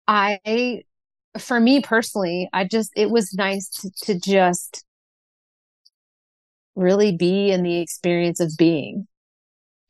[0.07, 0.83] I,
[1.39, 4.85] for me personally, I just, it was nice to, to just
[6.75, 9.07] really be in the experience of being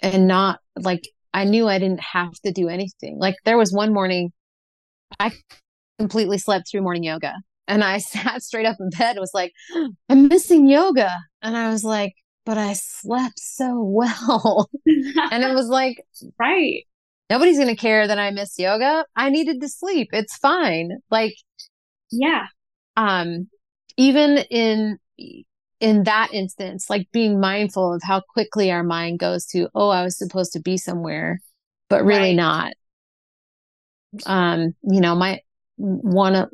[0.02, 3.18] and not like, I knew I didn't have to do anything.
[3.18, 4.32] Like there was one morning
[5.20, 5.32] I
[6.00, 7.34] completely slept through morning yoga
[7.68, 9.54] and I sat straight up in bed and was like,
[10.10, 11.10] I'm missing yoga.
[11.42, 12.14] And I was like,
[12.46, 14.70] but I slept so well.
[14.86, 16.04] and it was like,
[16.40, 16.84] right.
[17.30, 19.06] nobody's going to care that I miss yoga.
[19.16, 20.10] I needed to sleep.
[20.12, 20.98] It's fine.
[21.10, 21.36] Like,
[22.12, 22.46] Yeah.
[22.98, 23.48] um,
[23.98, 24.98] even in,
[25.84, 30.02] in that instance, like being mindful of how quickly our mind goes to, oh, I
[30.04, 31.42] was supposed to be somewhere.
[31.90, 32.36] but really Right.
[32.36, 32.74] not.
[34.26, 35.42] Um, you know, my
[35.76, 36.50] one of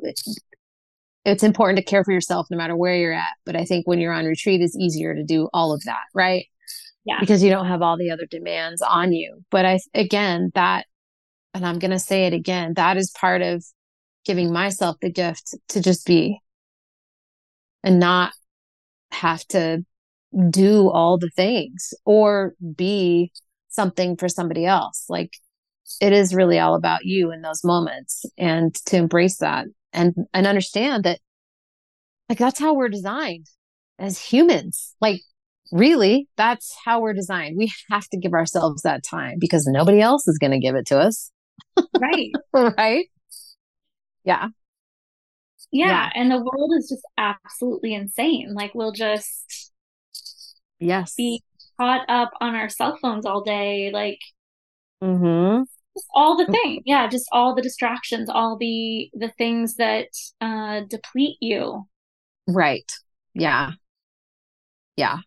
[1.24, 3.30] it's important to care for yourself no matter where you're at.
[3.46, 6.46] But I think when you're on retreat, it's easier to do all of that, right?
[7.04, 7.20] Yeah.
[7.20, 9.42] Because you don't have all the other demands on you.
[9.50, 10.86] But I, again, that,
[11.54, 13.64] and I'm going to say it again, that is part of
[14.24, 16.40] giving myself the gift to just be
[17.84, 18.32] and not
[19.12, 19.84] have to
[20.50, 23.32] do all the things or be
[23.68, 25.04] something for somebody else.
[25.08, 25.32] Like
[26.00, 30.46] it is really all about you in those moments and to embrace that and and
[30.46, 31.18] understand that
[32.28, 33.46] like that's how we're designed
[33.98, 34.94] as humans.
[35.00, 35.20] Like
[35.72, 37.56] really, that's how we're designed.
[37.56, 40.86] We have to give ourselves that time because nobody else is going to give it
[40.86, 41.30] to us,
[41.98, 42.30] Right.
[42.76, 43.06] right?
[44.24, 44.48] Yeah.
[45.72, 45.88] Yeah.
[45.88, 46.10] Yeah.
[46.14, 48.54] And the world is just absolutely insane.
[48.54, 49.72] Like we'll just
[50.80, 51.14] Yes.
[51.16, 51.42] be
[51.78, 54.18] caught up on our cell phones all day, like
[55.02, 55.64] Mhm.
[55.96, 56.82] just all the things.
[56.86, 60.08] Yeah, just all the distractions, all the the things that
[60.40, 61.86] uh deplete you.
[62.46, 62.90] Right.
[63.34, 63.72] Yeah.
[64.96, 65.20] Yeah.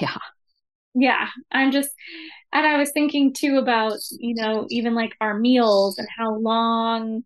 [0.00, 0.18] Yeah.
[0.94, 1.90] Yeah, I'm just,
[2.52, 7.24] and I was thinking too about, you know, even like our meals and how long,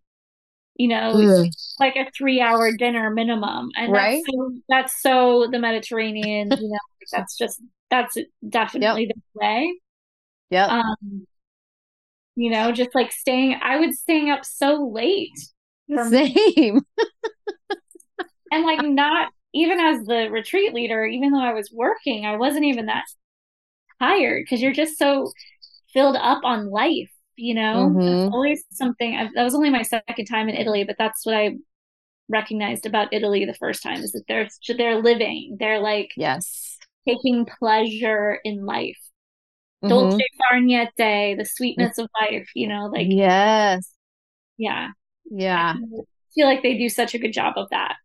[0.75, 1.47] you know, Ugh.
[1.79, 3.69] like a three hour dinner minimum.
[3.75, 4.23] And Right.
[4.23, 9.79] that's so, that's so the Mediterranean, you know, like that's just, that's definitely the way.
[10.49, 10.69] Yep.
[10.69, 11.27] Um,
[12.35, 15.37] you know, just like staying, I would staying up so late
[16.09, 16.81] Same.
[18.51, 22.65] and like not even as the retreat leader, even though I was working, I wasn't
[22.65, 23.05] even that
[23.99, 25.31] tired because you're just so
[25.93, 27.91] filled up on life, you know?
[27.95, 28.25] Mhm.
[28.25, 29.15] It's always something.
[29.15, 31.57] I, that was only my second time in Italy, but that's what I
[32.29, 36.77] recognized about Italy the first time is that they're they're living, they're like Yes.
[37.07, 38.97] taking pleasure in life.
[39.83, 39.89] Mhm.
[39.89, 43.91] Dolce far niente, the sweetness of life, you know, like yes.
[44.57, 44.89] yeah.
[45.31, 45.75] Yeah.
[45.77, 46.01] I
[46.35, 47.95] feel like they do such a good job of that.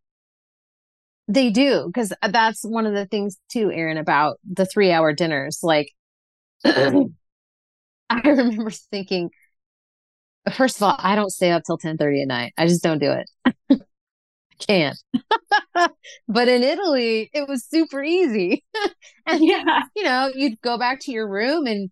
[1.27, 5.13] They do because uh, that's one of the things too, Erin, about the three hour
[5.13, 5.61] dinners.
[5.63, 5.91] Like,
[6.65, 7.11] I
[8.11, 9.31] remember thinking,
[10.55, 12.53] first of all, I don't stay up till ten thirty at night.
[12.57, 13.31] I just don't do it.
[13.45, 13.77] I
[14.69, 14.97] can't.
[16.29, 18.65] but in Italy, it was super easy.
[19.27, 19.83] and Yeah.
[19.97, 21.91] you know, you'd go back to your room and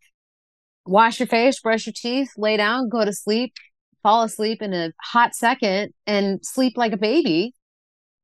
[0.87, 3.55] wash your face, brush your teeth, lay down, go to sleep,
[4.03, 7.55] fall asleep in a hot second, and sleep like a baby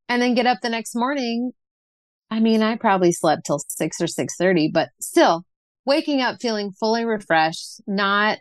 [0.09, 1.53] and then get up the next morning.
[2.31, 5.45] I mean, I probably slept till six or six thirty, but still
[5.87, 8.39] waking up feeling fully refreshed, not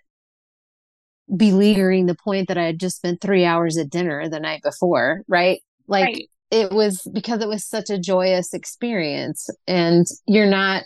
[1.36, 5.24] beleaguering the point that I had just spent three hours at dinner the night before,
[5.28, 5.60] right?
[5.88, 6.30] Like right.
[6.52, 10.84] it was because it was such a joyous experience and you're not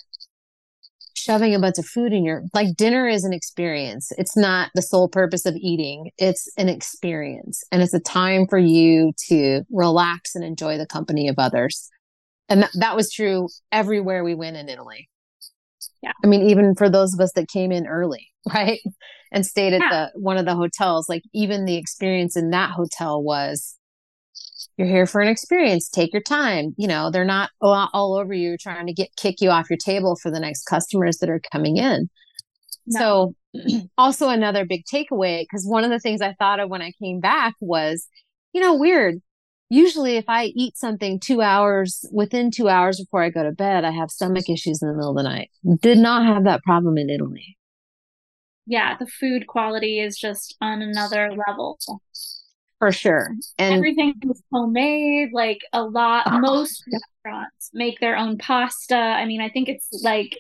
[1.22, 4.12] shoving a bunch of food in your like dinner is an experience.
[4.18, 6.12] It's not the sole purpose of eating.
[6.18, 7.64] It's an experience.
[7.72, 11.90] And it's a time for you to relax and enjoy the company of others.
[12.50, 15.08] And that, that was true everywhere we went in italy.
[16.04, 16.14] Yeah.
[16.24, 18.80] i mean even for those of us that came in early right?
[19.32, 19.90] And stayed at Yeah.
[20.14, 23.78] the one of the hotels like even the experience in that hotel was
[24.82, 25.88] you're here for an experience.
[25.90, 26.74] Take your time.
[26.78, 29.78] You know, they're not all, all over you trying to get kick you off your
[29.78, 32.10] table for the next customers that are coming in.
[32.88, 33.34] No.
[33.54, 36.92] So, also another big takeaway because one of the things I thought of when I
[37.02, 38.08] came back was,
[38.54, 39.22] you know, weird.
[39.70, 43.86] Usually, if I eat something two hours within two hours before I go to bed,
[43.86, 45.50] I have stomach issues in the middle of the night.
[45.80, 47.56] Did not have that problem in Italy.
[48.66, 51.80] yeah, the food quality is just on another level.
[52.82, 53.30] For sure.
[53.60, 56.98] And Everything is homemade, like a lot, Oh, most yeah.
[57.24, 58.96] restaurants make their own pasta.
[58.96, 60.36] I mean, I think it's like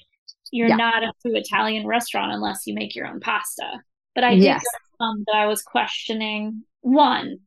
[0.52, 0.76] you're Yeah.
[0.78, 3.82] not a true Italian restaurant unless you make your own pasta.
[4.16, 4.64] But I did Yes.
[5.00, 6.64] some that I was questioning.
[6.82, 7.42] One,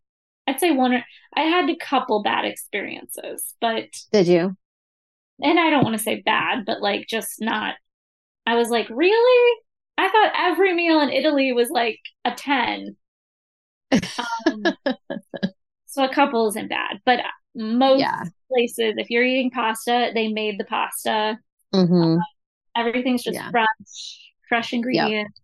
[0.47, 1.05] I'd say one, or
[1.35, 4.57] I had a couple bad experiences, but, did you?
[5.43, 7.75] and I don't want to say bad, but like just not,
[8.47, 9.59] I was like, really?
[9.99, 12.95] I thought every meal in Italy was like a 10.
[14.47, 14.77] Um,
[15.87, 17.21] so a couple isn't bad, but
[17.55, 18.25] most Yeah.
[18.51, 21.39] places, if you're eating pasta, they made the pasta.
[21.73, 22.19] hmm
[22.77, 23.51] Everything's just Yeah.
[23.51, 25.41] fresh, fresh ingredients,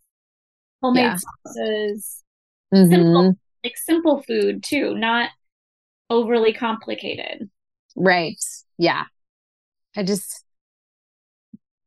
[0.82, 1.16] homemade Yeah.
[1.46, 2.24] sauces,
[2.72, 5.30] hmm simple, like simple food too, not
[6.08, 7.48] overly complicated.
[7.94, 8.42] Right.
[8.78, 9.04] Yeah.
[9.96, 10.44] I just,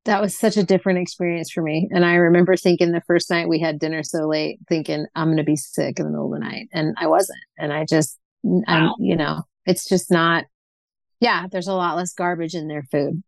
[0.05, 1.87] that was such a different experience for me.
[1.91, 5.37] And I remember thinking the first night we had dinner so late, thinking I'm going
[5.37, 6.67] to be sick in the middle of the night.
[6.73, 7.39] And I wasn't.
[7.57, 8.19] And I just,
[8.67, 10.43] I'm, you know, it's just not,
[11.21, 13.23] yeah, there's a lot less garbage in their food,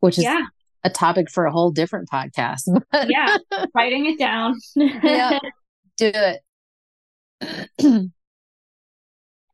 [0.00, 0.42] which is Yeah,
[0.82, 2.62] a topic for a whole different podcast.
[3.08, 3.36] yeah,
[3.72, 4.58] writing it down.
[4.74, 5.38] yeah,
[5.96, 6.40] do it.
[7.78, 8.10] and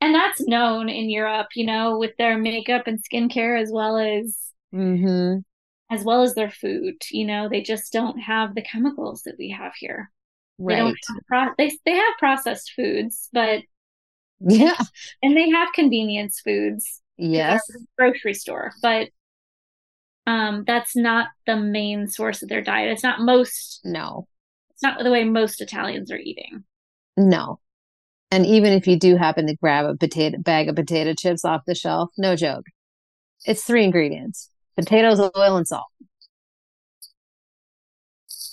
[0.01, 4.37] that's known in Europe, you know, with their makeup and skincare as well as
[4.75, 5.41] mm-hmm.
[5.91, 6.95] As well as their food.
[7.11, 10.11] You know, they just don't have the chemicals that we have here.
[10.59, 10.75] Right.
[10.75, 13.63] They don't have pro- they they have processed foods, but
[14.41, 14.77] yeah,
[15.23, 17.03] and they have convenience foods.
[17.19, 17.63] Yes,
[17.97, 19.09] grocery store, but
[20.27, 22.91] um, that's not the main source of their diet.
[22.91, 23.81] It's not most.
[23.85, 24.29] No,
[24.71, 26.65] it's not the way most Italians are eating.
[27.17, 27.61] No,
[28.31, 31.63] and even if you do happen to grab a potato bag of potato chips off
[31.67, 32.65] the shelf, no joke,
[33.45, 35.87] it's three ingredients: potatoes, oil, and salt.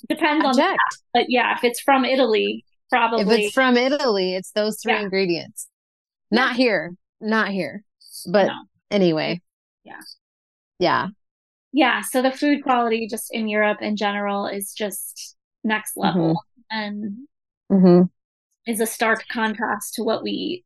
[0.09, 0.77] Depends I on that,
[1.13, 3.21] but yeah, if it's from Italy, probably.
[3.21, 5.01] If it's from Italy, it's those three yeah.
[5.01, 5.67] ingredients.
[6.31, 6.57] Not yeah.
[6.57, 7.83] here, not here,
[8.31, 8.53] but no.
[8.91, 9.41] anyway.
[9.83, 10.01] Yeah.
[10.79, 11.07] Yeah.
[11.71, 12.01] Yeah.
[12.01, 16.33] So the food quality just in Europe in general is just next level,
[16.71, 16.77] mm-hmm.
[16.77, 17.17] and
[17.71, 18.01] mm-hmm.
[18.69, 20.65] is a stark contrast to what we eat.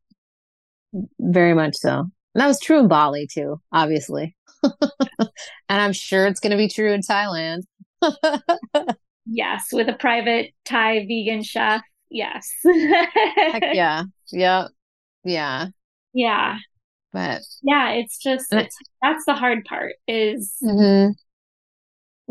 [1.20, 2.10] Very much so.
[2.34, 4.34] And that was true in Bali too, obviously.
[5.20, 5.30] and
[5.68, 7.62] I'm sure it's going to be true in Thailand.
[9.30, 11.82] Yes, with a private Thai vegan chef.
[12.10, 12.50] Yes.
[12.64, 14.04] Yeah.
[14.32, 14.68] Yep.
[15.24, 15.66] Yeah.
[16.14, 16.58] Yeah.
[17.12, 21.12] But yeah, it's just it's, that's the hard part is mm-hmm.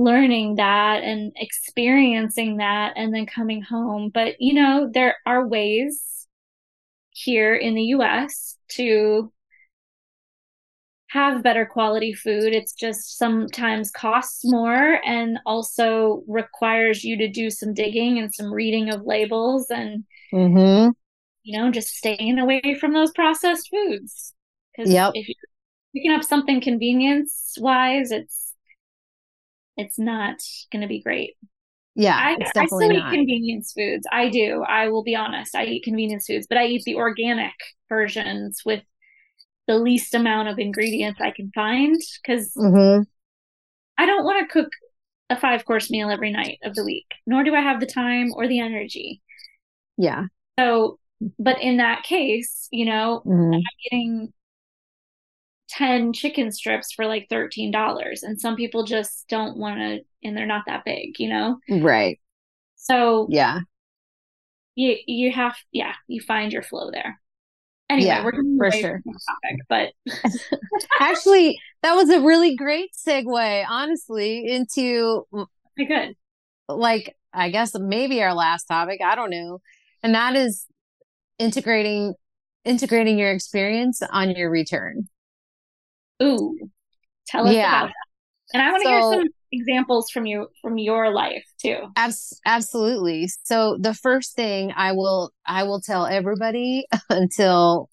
[0.01, 4.11] learning that and experiencing that and then coming home.
[4.13, 6.27] But you know, there are ways
[7.09, 9.31] here in the US to
[11.09, 12.53] have better quality food.
[12.53, 18.53] It's just sometimes costs more and also requires you to do some digging and some
[18.53, 20.03] reading of labels and,
[20.33, 20.89] mm-hmm.
[21.43, 24.33] you know, just staying away from those processed foods.
[24.75, 25.11] Because yep.
[25.13, 25.35] if you're
[25.95, 28.53] picking up something convenience wise, it's
[29.77, 30.41] it's not
[30.71, 31.35] going to be great.
[31.95, 32.91] Yeah, I, I still not.
[32.91, 34.05] eat convenience foods.
[34.11, 34.63] I do.
[34.67, 35.55] I will be honest.
[35.55, 37.53] I eat convenience foods, but I eat the organic
[37.89, 38.83] versions with
[39.67, 43.03] the least amount of ingredients I can find because mm-hmm.
[43.97, 44.69] I don't want to cook
[45.29, 48.31] a five course meal every night of the week, nor do I have the time
[48.33, 49.21] or the energy.
[49.97, 50.25] Yeah.
[50.57, 50.99] So,
[51.37, 53.53] but in that case, you know, mm-hmm.
[53.53, 54.33] I'm getting
[55.69, 60.45] 10 chicken strips for like $13 and some people just don't want to and they're
[60.45, 61.57] not that big, you know.
[61.69, 62.19] Right.
[62.75, 63.59] So, yeah.
[64.75, 67.19] You you have yeah, you find your flow there.
[67.89, 69.01] Anyway, yeah, we're for sure.
[69.01, 69.93] Topic, but
[70.99, 75.25] actually, that was a really great segue, honestly, into
[75.77, 76.15] good.
[76.67, 78.99] Like, I guess maybe our last topic.
[79.01, 79.61] I don't know,
[80.03, 80.65] and that is
[81.39, 82.15] integrating
[82.65, 85.07] integrating your experience on your return.
[86.21, 86.57] Ooh,
[87.27, 87.69] tell us yeah.
[87.69, 87.93] about that.
[88.53, 91.77] And I want to so, hear some examples from you from your life too.
[91.95, 93.29] Abs- absolutely.
[93.43, 97.89] So the first thing I will I will tell everybody until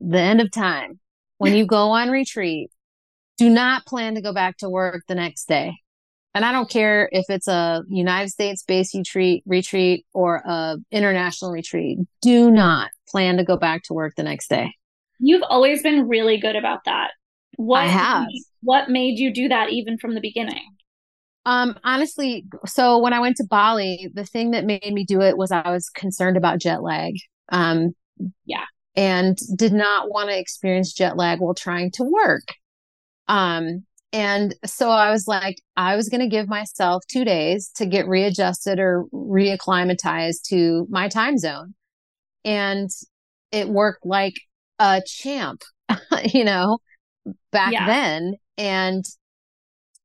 [0.00, 0.98] the end of time
[1.38, 2.70] when you go on retreat,
[3.36, 5.74] do not plan to go back to work the next day.
[6.34, 11.50] And I don't care if it's a United States based retreat retreat or a international
[11.50, 11.98] retreat.
[12.22, 14.72] Do not plan to go back to work the next day.
[15.18, 17.10] You've always been really good about that.
[17.62, 18.26] What I have.
[18.62, 20.64] What made you do that even from the beginning?
[21.46, 25.36] Um, honestly, so when I went to Bali, the thing that made me do it
[25.36, 27.14] was I was concerned about jet lag.
[27.50, 27.94] Um,
[28.44, 28.64] yeah.
[28.96, 32.44] And did not want to experience jet lag while trying to work.
[33.28, 37.86] Um, and so I was like, I was going to give myself two days to
[37.86, 41.74] get readjusted or reacclimatized to my time zone.
[42.44, 42.90] And
[43.52, 44.34] it worked like
[44.78, 45.62] a champ,
[46.24, 46.78] you know,
[47.52, 47.86] back yeah.
[47.86, 48.34] then.
[48.58, 49.04] And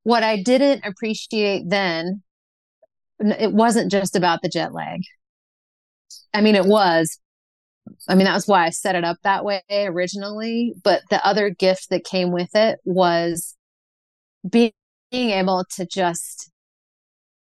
[0.03, 2.21] what I didn't appreciate then,
[3.19, 5.01] it wasn't just about the jet lag.
[6.33, 7.19] I mean, it was.
[8.07, 10.73] I mean, that was why I set it up that way originally.
[10.83, 13.55] But the other gift that came with it was
[14.47, 14.73] being,
[15.09, 16.51] being able to just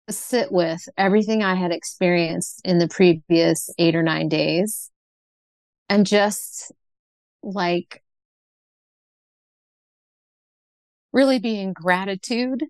[0.09, 4.89] sit with everything I had experienced in the previous eight or nine days
[5.89, 6.71] and just
[7.43, 8.01] like
[11.13, 12.63] really be in gratitude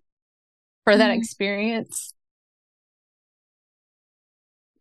[0.84, 1.20] for that mm-hmm.
[1.20, 2.14] experience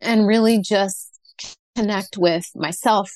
[0.00, 1.18] and really just
[1.76, 3.10] connect with myself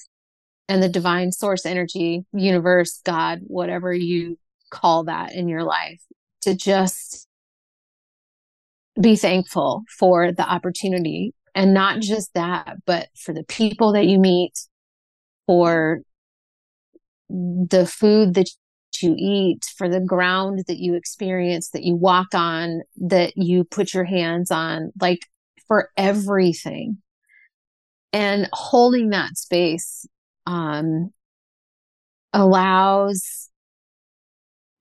[0.69, 4.39] and the divine source energy, universe, God, whatever you
[4.71, 6.01] call that in your life,
[6.43, 7.27] to just
[9.01, 11.35] be thankful for the opportunity.
[11.55, 14.53] And not just that, but for the people that you meet,
[15.47, 16.01] for
[17.29, 18.49] the food that
[19.03, 23.95] you eat, for the ground that you experience, that you walk on, that you put
[23.95, 25.21] your hands on, like
[25.67, 26.99] for everything.
[28.13, 30.07] And holding that space
[30.47, 31.11] um,
[32.33, 33.51] allows,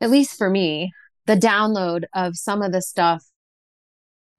[0.01, 0.91] at least for me,
[1.26, 3.24] the download of some of the stuff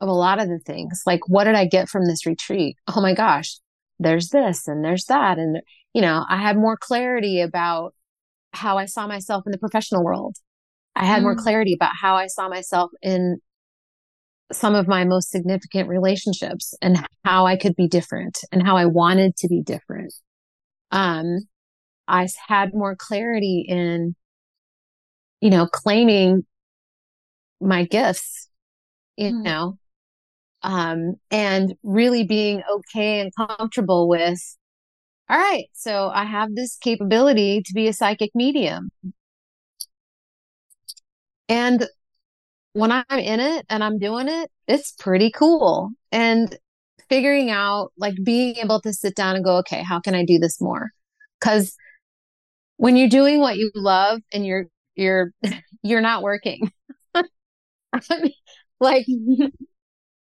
[0.01, 1.03] of a lot of the things.
[1.07, 2.77] Like, what did I get from this retreat?
[2.87, 3.59] Oh my gosh,
[3.99, 5.39] there's this and there's that.
[5.39, 5.61] And,
[5.93, 7.95] you know, I had more clarity about
[8.55, 10.37] how I saw myself in the professional world.
[10.97, 11.25] I had mm.
[11.25, 13.39] more clarity about how I saw myself in
[14.53, 18.87] some of my most significant relationships and how I could be different and how I
[18.87, 20.15] wanted to be different.
[20.91, 21.41] Um,
[22.07, 24.15] I had more clarity in,
[25.41, 26.45] you know, claiming
[27.61, 28.49] my gifts,
[29.17, 29.43] you mm.
[29.43, 29.79] know,
[30.63, 34.41] um, and really being okay and comfortable with,
[35.29, 38.91] all right, so I have this capability to be a psychic medium.
[41.49, 41.87] And
[42.75, 45.91] when I'm in it and I'm doing it, it's pretty cool.
[46.13, 46.57] And
[47.09, 50.39] figuring out, like being able to sit down and go, okay, how can I do
[50.39, 50.91] this more?
[51.41, 51.77] Cause
[52.77, 55.33] when you're doing what you love and you're, you're,
[55.83, 56.71] you're not working.
[57.93, 58.33] I mean,
[58.81, 59.07] like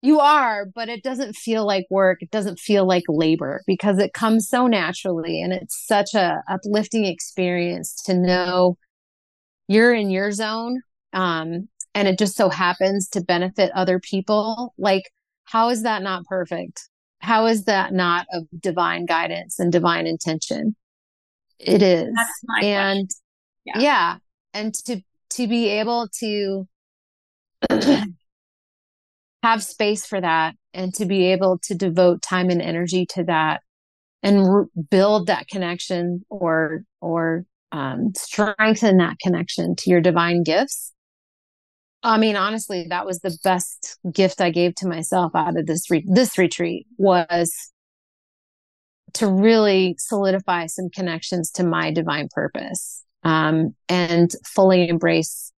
[0.04, 2.18] you are, but it doesn't feel like work.
[2.20, 5.40] It doesn't feel like labor because it comes so naturally.
[5.40, 8.76] And it's such a uplifting experience to know
[9.66, 10.82] you're in your zone.
[11.14, 14.74] Um, and it just so happens to benefit other people.
[14.76, 15.10] Like,
[15.44, 16.86] how is that not perfect?
[17.20, 20.76] How is that not of divine guidance and divine intention?
[21.58, 22.14] It is.
[22.60, 23.08] and
[23.64, 23.78] yeah.
[23.78, 24.16] yeah.
[24.52, 25.00] And to,
[25.30, 26.68] to be able to
[29.44, 33.60] have space for that and to be able to devote time and energy to that
[34.22, 40.92] and re- build that connection or, or, um, strengthen that connection to your divine gifts.
[42.02, 45.90] I mean, honestly, that was the best gift I gave to myself out of this
[45.90, 47.52] re- this retreat was
[49.14, 55.52] to really solidify some connections to my divine purpose um, and fully embrace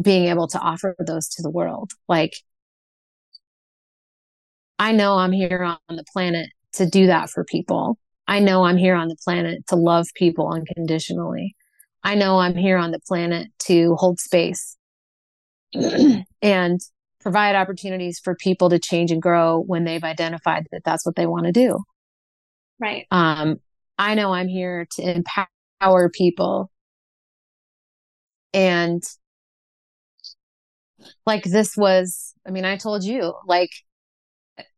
[0.00, 1.92] being able to offer those to the world.
[2.08, 2.34] Like,
[4.78, 7.98] I know I'm here on the planet to do that for people.
[8.28, 11.54] I know I'm here on the planet to love people unconditionally.
[12.02, 14.76] I know I'm here on the planet to hold space
[16.42, 16.80] and
[17.20, 21.26] provide opportunities for people to change and grow when they've identified that that's what they
[21.26, 21.80] want to do.
[22.78, 23.06] Right.
[23.10, 23.56] Um,
[23.98, 25.24] I know I'm here to
[25.80, 26.70] empower people
[28.52, 29.02] and
[31.26, 33.70] like this was, I mean, I told you, like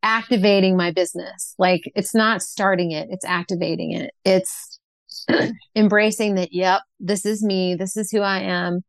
[0.02, 1.54] activating my business.
[1.58, 4.10] Like it's not starting it, it's activating it.
[4.24, 4.80] It's
[5.76, 7.74] embracing that, yep, this is me.
[7.74, 8.82] This is who I am.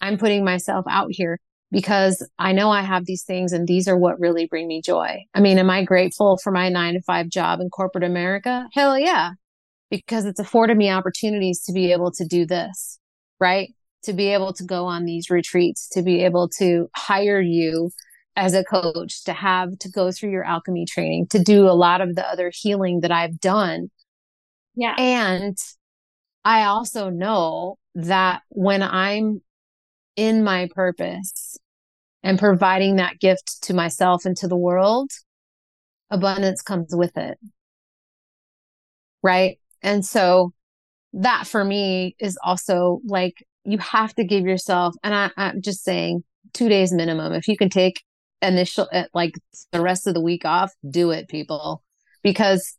[0.00, 1.38] I'm putting myself out here
[1.70, 5.24] because I know I have these things and these are what really bring me joy.
[5.34, 8.68] I mean, am I grateful for my nine to five job in corporate America?
[8.72, 9.32] Hell yeah.
[9.90, 12.98] Because it's afforded me opportunities to be able to do this,
[13.40, 13.72] right?
[14.04, 17.90] To be able to go on these retreats, to be able to hire you
[18.36, 22.00] as a coach, to have to go through your alchemy training, to do a lot
[22.00, 23.90] of the other healing that I've done.
[24.76, 24.94] Yeah.
[24.96, 25.58] And
[26.44, 29.40] I also know that when I'm
[30.14, 31.56] in my purpose
[32.22, 35.10] and providing that gift to myself and to the world,
[36.10, 37.38] abundance comes with it.
[39.22, 39.58] Right.
[39.82, 40.52] And so
[41.14, 45.84] that for me is also like you have to give yourself, and I, I'm just
[45.84, 46.22] saying
[46.54, 47.32] two days minimum.
[47.32, 48.02] If you can take
[48.40, 49.34] initial, eh, like
[49.72, 51.82] the rest of the week off, do it, people,
[52.22, 52.76] because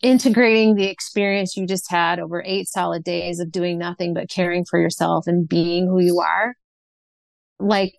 [0.00, 4.64] integrating the experience you just had over eight solid days of doing nothing but caring
[4.64, 6.54] for yourself and being who you are,
[7.58, 7.92] like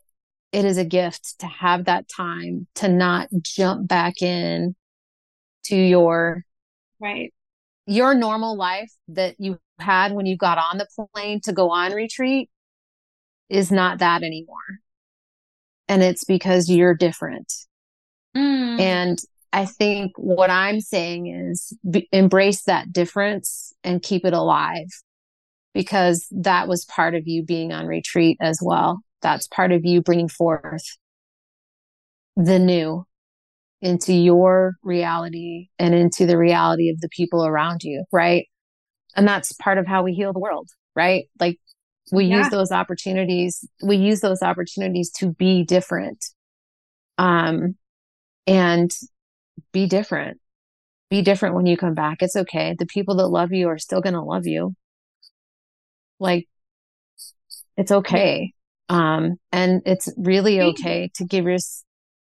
[0.51, 4.75] it is a gift to have that time to not jump back in
[5.65, 6.43] to your
[7.01, 7.33] right
[7.85, 11.93] your normal life that you had when you got on the plane to go on
[11.93, 12.49] retreat
[13.49, 14.79] is not that anymore
[15.87, 17.51] and it's because you're different
[18.35, 18.79] mm.
[18.79, 19.19] and
[19.53, 24.87] I think what I'm saying is be, embrace that difference and keep it alive
[25.75, 29.01] because that was part of you being on retreat as well.
[29.21, 30.83] That's part of you bringing forth
[32.35, 33.05] the new
[33.79, 38.47] into your reality and into the reality of the people around you, right?
[39.15, 41.25] And that's part of how we heal the world, right?
[41.39, 41.59] Like
[42.11, 42.39] we yeah.
[42.39, 46.23] use those opportunities, we use those opportunities to be different.
[47.17, 47.75] Um,
[48.47, 48.91] and
[49.71, 50.39] be different.
[51.09, 52.17] Be different when you come back.
[52.21, 52.75] It's okay.
[52.77, 54.75] The people that love you are still going to love you.
[56.19, 56.47] Like
[57.77, 58.53] it's okay.
[58.89, 61.57] Um, and it's really okay to give your,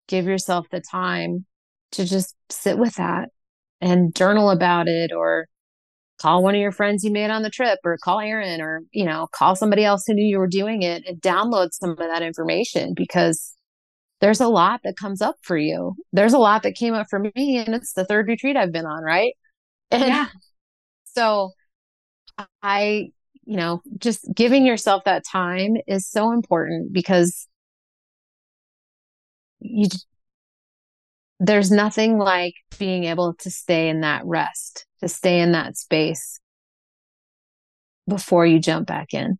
[0.07, 1.45] give yourself the time
[1.91, 3.29] to just sit with that
[3.81, 5.47] and journal about it or
[6.19, 9.05] call one of your friends you made on the trip or call Erin or, you
[9.05, 12.21] know, call somebody else who knew you were doing it and download some of that
[12.21, 13.53] information because
[14.19, 15.93] there's a lot that comes up for you.
[16.11, 18.85] There's a lot that came up for me and it's the third retreat I've been
[18.85, 19.33] on, right?
[19.91, 20.27] And yeah.
[21.05, 21.51] so
[22.61, 23.11] I,
[23.45, 27.47] you know, just giving yourself that time is so important because
[29.59, 29.87] you
[31.39, 36.39] there's nothing like being able to stay in that rest, to stay in that space
[38.07, 39.37] before you jump back in.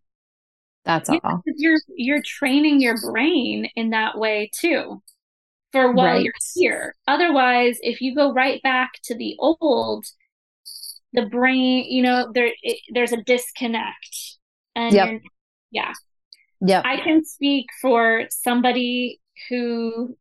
[0.86, 1.42] That's yeah, all.
[1.46, 5.02] You're you're training your brain in that way too.
[5.74, 6.24] For while right.
[6.24, 6.96] you're here.
[7.08, 10.06] Otherwise, if you go right back to the old,
[11.12, 14.38] the brain, you know, there it, there's a disconnect.
[14.76, 15.22] And yep.
[15.72, 15.94] yeah.
[16.62, 16.82] Yeah.
[16.86, 20.16] I can speak for somebody who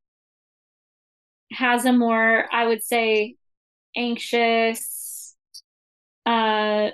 [1.53, 3.37] has a more, I would say,
[3.97, 5.06] anxious,
[6.27, 6.91] uh,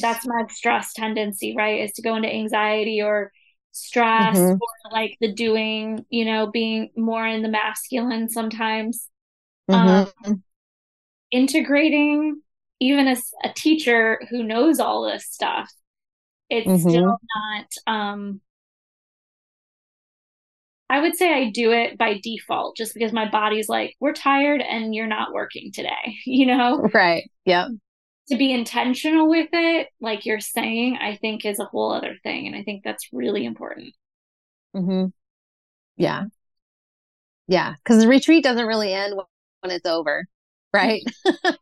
[0.00, 1.80] that's my stress tendency, right?
[1.80, 3.32] Is to go into anxiety or
[3.72, 4.54] stress mm-hmm.
[4.54, 9.08] or like the doing, you know, being more in the masculine sometimes.
[9.70, 10.30] Mm-hmm.
[10.30, 10.42] Um,
[11.30, 12.40] integrating
[12.78, 15.70] even as a teacher who knows all this stuff,
[16.50, 16.88] it's mm-hmm.
[16.88, 18.40] still not um
[20.88, 24.60] I would say I do it by default just because my body's like, we're tired
[24.60, 26.78] and you're not working today, you know?
[26.94, 27.28] Right.
[27.44, 27.70] Yep.
[28.28, 32.46] To be intentional with it, like you're saying, I think is a whole other thing.
[32.46, 33.94] And I think that's really important.
[34.74, 35.06] Mm-hmm.
[35.96, 36.24] Yeah.
[37.46, 37.74] Yeah.
[37.84, 39.14] Cause the retreat doesn't really end
[39.60, 40.24] when it's over.
[40.74, 41.02] Right.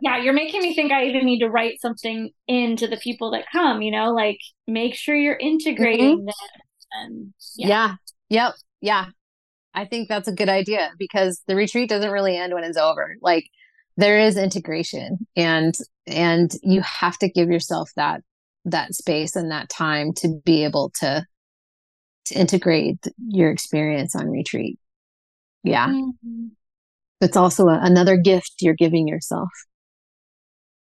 [0.00, 3.46] yeah, you're making me think I even need to write something into the people that
[3.50, 4.38] come, you know, like
[4.68, 6.28] make sure you're integrating mm-hmm.
[6.94, 7.68] And yeah.
[7.68, 7.94] yeah.
[8.28, 8.54] Yep.
[8.80, 9.06] Yeah.
[9.74, 13.16] I think that's a good idea because the retreat doesn't really end when it's over.
[13.20, 13.46] Like
[13.96, 15.74] there is integration and
[16.06, 18.22] and you have to give yourself that
[18.64, 21.24] that space and that time to be able to
[22.26, 24.78] to integrate your experience on retreat.
[25.62, 25.88] Yeah.
[25.88, 26.46] Mm-hmm.
[27.20, 29.50] It's also a, another gift you're giving yourself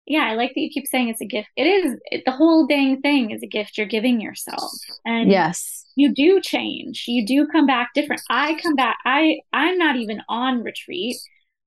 [0.10, 1.49] yeah, I like that you keep saying it's a gift.
[1.55, 4.72] It is it, the whole dang thing is a gift you're giving yourself.
[5.05, 7.05] And yes, you do change.
[7.07, 8.24] You do come back different.
[8.28, 8.97] I come back.
[9.05, 11.16] I I'm not even on retreat.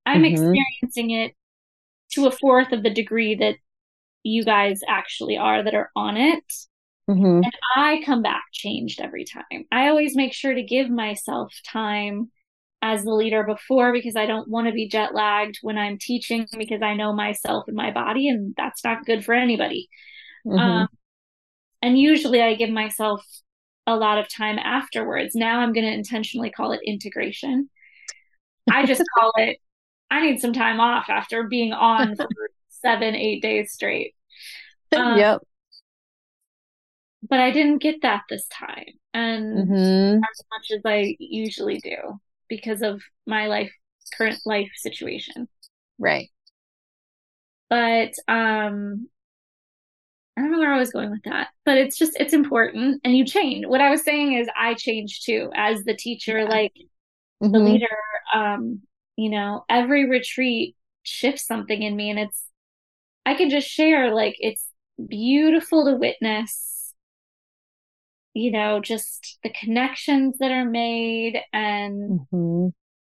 [0.04, 0.34] I'm mm-hmm.
[0.34, 1.34] experiencing it
[2.12, 3.56] to a fourth of the degree that
[4.22, 6.44] you guys actually are that are on it.
[7.08, 7.42] Mm-hmm.
[7.44, 9.64] And I come back changed every time.
[9.72, 12.30] I always make sure to give myself time
[12.80, 16.46] as the leader before because I don't want to be jet lagged when I'm teaching
[16.56, 19.88] because I know myself and my body, and that's not good for anybody.
[20.46, 20.58] Mm-hmm.
[20.58, 20.88] Um,
[21.80, 23.24] and usually I give myself
[23.86, 25.34] a lot of time afterwards.
[25.34, 27.68] Now I'm going to intentionally call it integration.
[28.70, 29.58] I just call it,
[30.12, 32.28] I need some time off after being on for
[32.68, 34.14] seven, eight days straight.
[34.94, 35.40] Um, yep.
[37.26, 38.84] But I didn't get that this time.
[39.14, 40.16] And mm-hmm.
[40.16, 43.72] as much as I usually do because of my life
[44.14, 45.48] current life situation.
[45.98, 46.28] Right.
[47.70, 49.08] But um
[50.36, 53.16] I don't know where I was going with that, but it's just it's important and
[53.16, 53.64] you change.
[53.66, 56.48] What I was saying is I change too as the teacher, yeah.
[56.50, 56.74] like
[57.42, 57.50] mm-hmm.
[57.50, 57.96] the leader.
[58.34, 58.82] Um,
[59.16, 62.42] you know, every retreat shifts something in me and it's
[63.26, 64.64] I can just share like it's
[65.08, 66.72] beautiful to witness
[68.34, 72.68] you know, just the connections that are made and mm-hmm.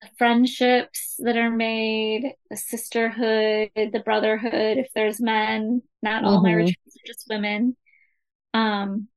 [0.02, 6.26] the friendships that are made, the sisterhood, the brotherhood, if there's men, not mm-hmm.
[6.26, 6.58] all my mm-hmm.
[6.58, 7.78] retreats are just women.
[8.54, 9.08] Um,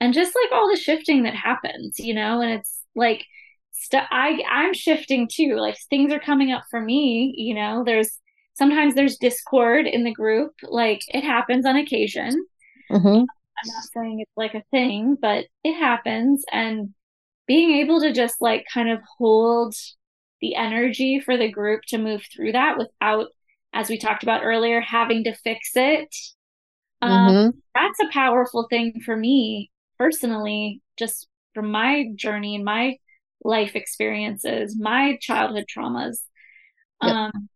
[0.00, 3.24] and just like all the shifting that happens, you know, and it's like,
[3.78, 5.56] st- I I'm shifting too.
[5.56, 7.84] Like things are coming up for me, you know.
[7.84, 8.18] There's
[8.54, 10.52] sometimes there's discord in the group.
[10.62, 12.46] Like it happens on occasion.
[12.90, 13.06] Mm-hmm.
[13.06, 16.44] I'm not saying it's like a thing, but it happens.
[16.52, 16.94] And
[17.46, 19.74] being able to just like kind of hold
[20.40, 23.28] the energy for the group to move through that without,
[23.72, 26.14] as we talked about earlier, having to fix it.
[27.02, 27.58] Um, mm-hmm.
[27.74, 32.96] That's a powerful thing for me personally, just from my journey and my
[33.44, 36.18] life experiences, my childhood traumas.
[37.02, 37.12] Yep.
[37.12, 37.48] Um,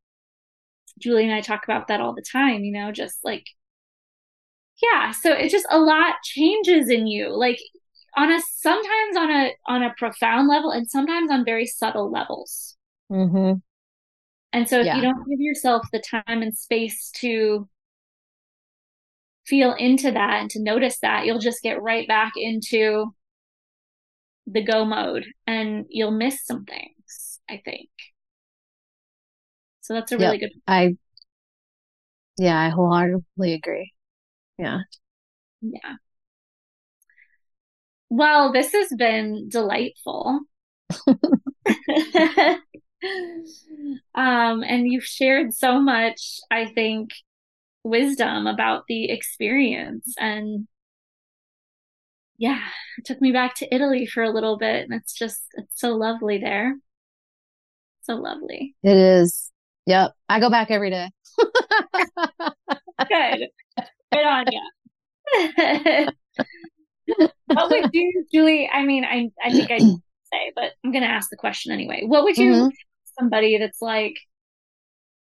[0.98, 3.44] Juli and I talk about that all the time, you know, just like
[4.82, 7.58] yeah so it just a lot changes in you like
[8.16, 12.78] on a sometimes on a on a profound level and sometimes on very subtle levels
[13.12, 13.58] mm-hmm.
[14.54, 14.96] and so if yeah.
[14.96, 17.68] you don't give yourself the time and space to
[19.50, 23.12] feel into that and to notice that, you'll just get right back into
[24.52, 27.88] the go mode and you'll miss some things, I think.
[29.80, 30.50] So that's a really yep.
[30.50, 30.60] good.
[30.66, 30.96] I,
[32.38, 33.92] yeah, I wholeheartedly agree.
[34.58, 34.80] Yeah.
[35.60, 35.96] Yeah.
[38.08, 40.40] Well, this has been delightful.
[41.06, 42.58] um,
[44.14, 47.10] and you've shared so much, I think,
[47.84, 50.14] wisdom about the experience.
[50.18, 50.66] And
[52.40, 52.58] yeah,
[52.96, 54.84] it took me back to Italy for a little bit.
[54.84, 56.74] And it's just, it's so lovely there.
[58.00, 58.74] So lovely.
[58.82, 59.50] It is.
[59.84, 60.12] Yep.
[60.26, 61.10] I go back every day.
[63.08, 63.48] Good.
[64.10, 66.08] Good on you.
[67.46, 68.70] what would you, Juli?
[68.72, 72.04] I mean, I I think I say, but I'm going to ask the question anyway.
[72.06, 72.68] What would you mm-hmm.
[73.18, 74.14] somebody that's like,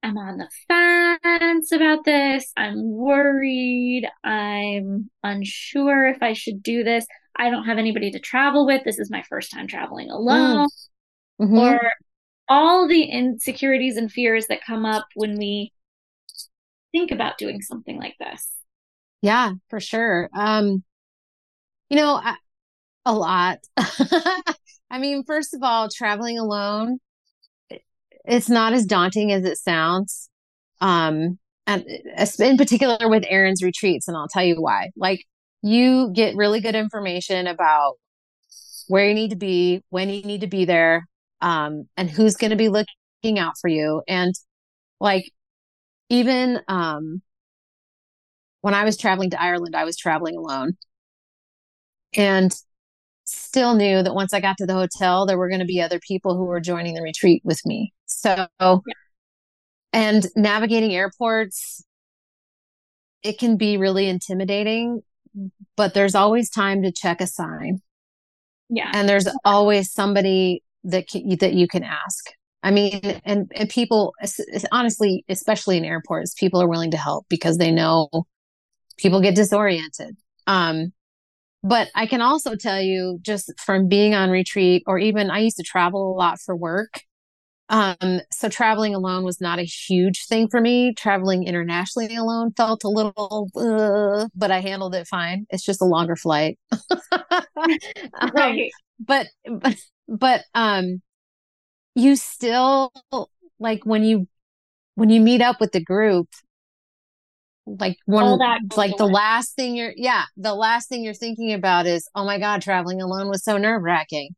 [0.06, 2.52] I'm on the fence about this.
[2.56, 4.08] I'm worried.
[4.22, 7.04] I'm unsure if I should do this.
[7.34, 8.84] I don't have anybody to travel with.
[8.84, 10.68] This is my first time traveling alone.
[11.40, 11.58] Mm-hmm.
[11.58, 11.80] Or
[12.48, 15.72] all the insecurities and fears that come up when we
[16.92, 18.48] think about doing something like this.
[19.22, 20.30] Yeah, for sure.
[20.32, 20.84] Um,
[21.90, 22.36] you know, I,
[23.04, 23.58] a lot.
[23.76, 27.00] I mean, first of all, traveling alone,
[28.26, 30.28] it's not as daunting as it sounds.
[30.80, 31.84] Um, and
[32.38, 34.90] in particular with Erin's retreats, and I'll tell you why.
[34.96, 35.24] Like,
[35.62, 37.94] you get really good information about
[38.88, 41.06] where you need to be, when you need to be there,
[41.40, 44.02] um, and who's going to be looking out for you.
[44.06, 44.34] And
[45.00, 45.30] like,
[46.08, 47.20] even um,
[48.60, 50.76] when I was traveling to Ireland, I was traveling alone
[52.14, 52.52] and
[53.26, 56.00] still knew that once I got to the hotel, there were going to be other
[56.00, 57.92] people who were joining the retreat with me.
[58.06, 58.78] So, yeah.
[59.92, 61.84] and navigating airports,
[63.22, 65.02] it can be really intimidating,
[65.76, 67.80] but there's always time to check a sign.
[68.68, 68.90] Yeah.
[68.94, 72.26] And there's always somebody that can, that you can ask.
[72.62, 74.14] I mean, and, and people,
[74.72, 78.08] honestly, especially in airports, people are willing to help because they know
[78.96, 80.16] people get disoriented.
[80.46, 80.92] Um,
[81.66, 85.56] but I can also tell you just from being on retreat or even I used
[85.56, 87.00] to travel a lot for work.
[87.68, 90.94] Um, so traveling alone was not a huge thing for me.
[90.94, 95.46] Traveling internationally alone felt a little, uh, but I handled it fine.
[95.50, 96.58] It's just a longer flight.
[97.60, 98.70] um, right.
[99.00, 99.76] But, but,
[100.08, 101.02] but, um,
[101.96, 102.92] you still
[103.58, 104.28] like when you,
[104.94, 106.28] when you meet up with the group,
[107.66, 108.38] like one
[108.76, 112.38] like the last thing you're yeah the last thing you're thinking about is oh my
[112.38, 114.34] god traveling alone was so nerve wracking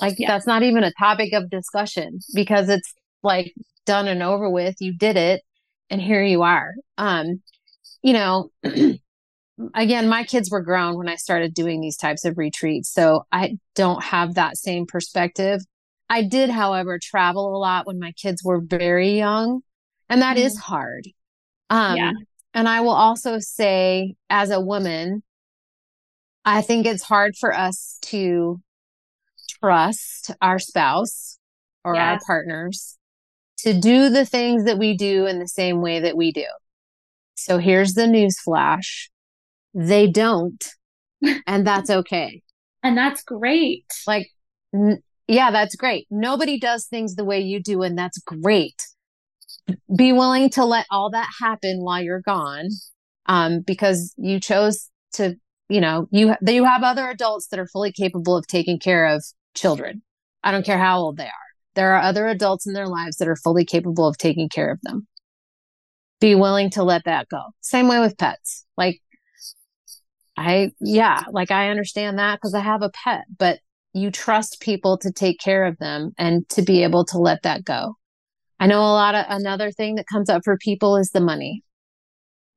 [0.00, 0.28] like yeah.
[0.28, 2.92] that's not even a topic of discussion because it's
[3.22, 3.54] like
[3.86, 5.42] done and over with you did it
[5.90, 7.40] and here you are um
[8.02, 8.50] you know
[9.74, 13.56] again my kids were grown when i started doing these types of retreats so i
[13.76, 15.60] don't have that same perspective
[16.08, 19.60] i did however travel a lot when my kids were very young
[20.08, 20.44] and that mm.
[20.44, 21.06] is hard
[21.68, 22.12] um yeah.
[22.52, 25.22] And I will also say, as a woman,
[26.44, 28.60] I think it's hard for us to
[29.60, 31.38] trust our spouse
[31.84, 32.02] or yes.
[32.02, 32.98] our partners
[33.58, 36.46] to do the things that we do in the same way that we do.
[37.34, 39.10] So here's the news flash.
[39.74, 40.64] They don't.
[41.46, 42.42] and that's okay.
[42.82, 43.86] And that's great.
[44.06, 44.28] Like,
[44.74, 46.06] n- yeah, that's great.
[46.10, 48.82] Nobody does things the way you do, and that's great
[49.96, 52.68] be willing to let all that happen while you're gone
[53.26, 55.36] um, because you chose to
[55.68, 59.24] you know you you have other adults that are fully capable of taking care of
[59.54, 60.02] children.
[60.42, 61.50] I don't care how old they are.
[61.74, 64.78] There are other adults in their lives that are fully capable of taking care of
[64.82, 65.06] them.
[66.20, 67.40] Be willing to let that go.
[67.60, 68.64] Same way with pets.
[68.76, 69.00] Like
[70.40, 73.58] i yeah like i understand that because i have a pet but
[73.92, 77.64] you trust people to take care of them and to be able to let that
[77.64, 77.96] go
[78.60, 81.64] I know a lot of another thing that comes up for people is the money.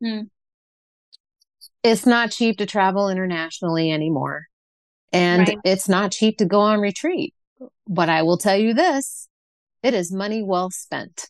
[0.03, 0.23] Hmm.
[1.81, 4.47] It's not cheap to travel internationally anymore.
[5.13, 5.57] And right.
[5.63, 7.33] it's not cheap to go on retreat.
[7.87, 9.29] But I will tell you this
[9.81, 11.29] it is money well spent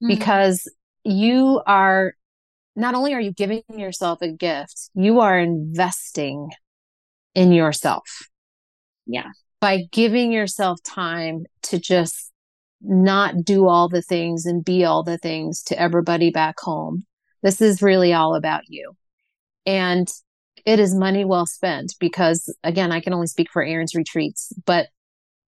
[0.00, 0.08] hmm.
[0.08, 0.70] because
[1.02, 2.14] you are
[2.76, 6.50] not only are you giving yourself a gift, you are investing
[7.34, 8.28] in yourself.
[9.06, 9.30] Yeah.
[9.60, 12.25] By giving yourself time to just
[12.80, 17.04] not do all the things and be all the things to everybody back home.
[17.42, 18.92] This is really all about you.
[19.64, 20.08] And
[20.64, 24.88] it is money well spent because again, I can only speak for Erin's retreats, but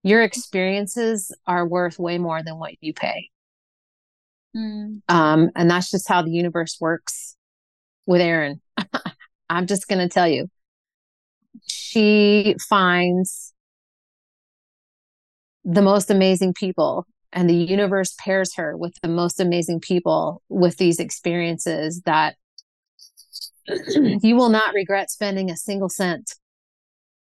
[0.02, 3.30] your experiences are worth way more than what you pay.
[4.56, 5.02] Mm.
[5.08, 7.36] Um, and that's just how the universe works.
[8.06, 8.60] with Erin.
[9.50, 10.48] I'm just going to tell you.
[11.66, 13.52] She finds
[15.64, 20.76] the most amazing people and the universe pairs her with the most amazing people with
[20.78, 22.36] these experiences that
[23.66, 26.34] you will not regret spending a single cent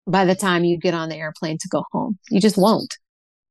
[0.06, 2.18] by the time you get on the airplane to go home.
[2.30, 2.98] You just won't.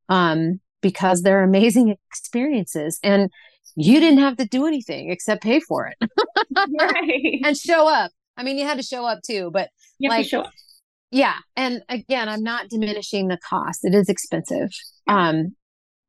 [0.09, 3.31] Um, because they're amazing experiences and
[3.77, 6.11] you didn't have to do anything except pay for it
[6.79, 7.41] right.
[7.45, 8.11] and show up.
[8.37, 10.27] I mean, you had to show up too, but like,
[11.11, 11.37] yeah.
[11.57, 13.81] And again, I'm not diminishing the cost.
[13.85, 14.71] It is expensive.
[15.07, 15.55] Um,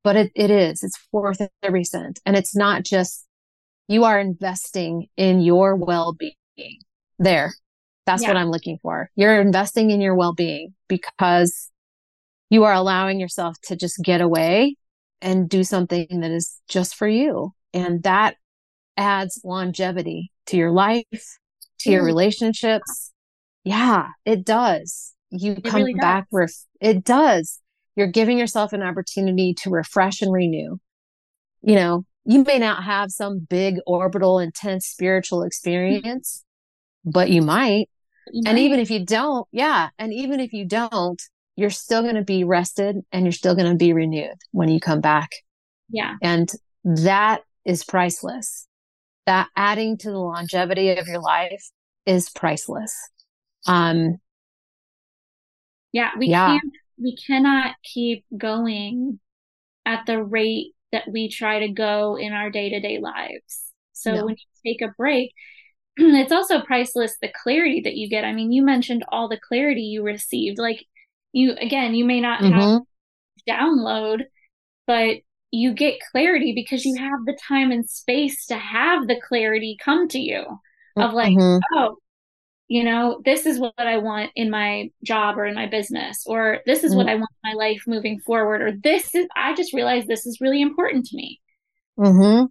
[0.04, 2.20] but it, it is, it's worth every cent.
[2.26, 3.26] And it's not just
[3.88, 6.36] you are investing in your well-being
[7.20, 7.54] there.
[8.06, 8.30] That's yeah.
[8.30, 9.10] what I'm looking for.
[9.16, 11.70] You're investing in your well-being because
[12.49, 14.76] you are allowing yourself to just get away
[15.22, 17.51] and do something that is just for you.
[17.74, 18.36] And that
[18.97, 21.39] adds longevity to your life,
[21.80, 22.08] to your mm-hmm.
[22.08, 23.12] relationships.
[23.64, 25.14] Yeah, it does.
[25.30, 26.28] You it come really back.
[26.32, 27.60] Ref- it does.
[27.96, 30.78] You're giving yourself an opportunity to refresh and renew.
[31.62, 36.44] You know, you may not have some big orbital intense spiritual experience,
[37.06, 37.89] but you might.
[38.32, 38.50] you might.
[38.50, 39.89] And even if you don't, yeah.
[39.98, 41.22] And even if you don't,
[41.56, 44.80] you're still going to be rested and you're still going to be renewed when you
[44.80, 45.30] come back.
[45.89, 46.16] Yeah.
[46.22, 46.50] And
[46.84, 48.68] that is priceless.
[49.26, 51.64] That adding to the longevity of your life
[52.06, 52.94] is priceless.
[53.68, 54.18] Um,
[55.94, 56.48] yeah, we yeah.
[56.48, 59.20] can't, we cannot keep going
[59.86, 63.62] at the rate that we try to go in our day to day lives.
[63.94, 64.26] So no.
[64.26, 65.34] when you take a break,
[65.98, 68.26] it's also priceless the clarity that you get.
[68.26, 70.58] I mean, you mentioned all the clarity you received.
[70.58, 70.86] Like
[71.34, 72.60] you again you may not mm-hmm.
[72.60, 72.82] have
[73.50, 74.24] download
[74.88, 75.18] but
[75.52, 80.08] you get clarity because you have the time and space to have the clarity come
[80.08, 80.46] to you
[80.96, 81.60] of like mm-hmm.
[81.78, 81.98] oh
[82.68, 86.59] you know this is what i want in my job or in my business or
[86.66, 86.97] this is mm-hmm.
[86.99, 90.26] what i want in my life moving forward or this is i just realized this
[90.26, 91.39] is really important to me
[91.99, 92.45] mm-hmm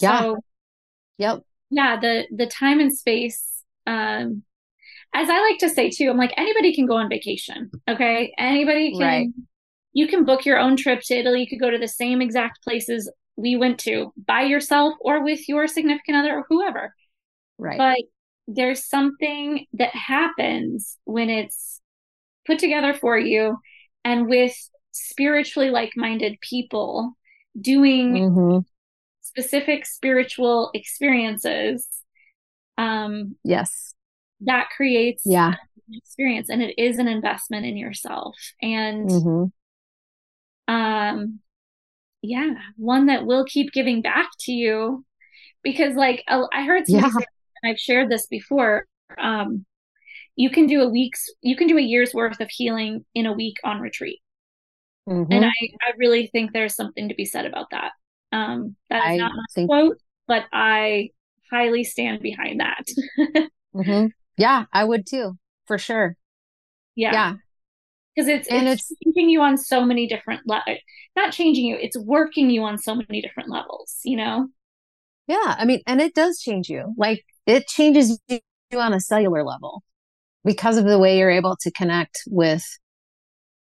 [0.00, 0.36] yeah so,
[1.18, 1.40] yep
[1.70, 4.42] yeah the the time and space um
[5.14, 7.70] as I like to say too, I'm like anybody can go on vacation.
[7.88, 9.00] Okay, anybody can.
[9.00, 9.28] Right.
[9.92, 11.40] You can book your own trip to Italy.
[11.40, 15.48] You could go to the same exact places we went to by yourself or with
[15.48, 16.94] your significant other or whoever.
[17.58, 17.78] Right.
[17.78, 17.98] But
[18.46, 21.80] there's something that happens when it's
[22.46, 23.58] put together for you
[24.04, 24.54] and with
[24.92, 27.14] spiritually like-minded people
[27.58, 28.58] doing mm-hmm.
[29.22, 31.86] specific spiritual experiences
[32.76, 33.94] um yes
[34.40, 35.54] that creates yeah
[35.92, 40.74] experience and it is an investment in yourself and mm-hmm.
[40.74, 41.40] um
[42.22, 45.04] yeah one that will keep giving back to you
[45.62, 47.10] because like i heard yeah.
[47.64, 48.86] I've shared this before
[49.18, 49.64] um
[50.36, 53.32] you can do a week's you can do a year's worth of healing in a
[53.32, 54.20] week on retreat
[55.08, 55.32] mm-hmm.
[55.32, 57.92] and i i really think there's something to be said about that
[58.32, 59.68] um that is I not my think...
[59.68, 61.10] quote but i
[61.50, 62.84] highly stand behind that
[63.74, 64.06] mm-hmm.
[64.36, 66.16] Yeah, I would too, for sure.
[66.94, 67.12] Yeah.
[67.12, 67.34] Yeah.
[68.14, 70.78] Because it's and it's, it's changing you on so many different levels.
[71.16, 74.48] Not changing you, it's working you on so many different levels, you know?
[75.26, 75.56] Yeah.
[75.58, 76.94] I mean, and it does change you.
[76.96, 78.40] Like it changes you
[78.78, 79.82] on a cellular level
[80.44, 82.64] because of the way you're able to connect with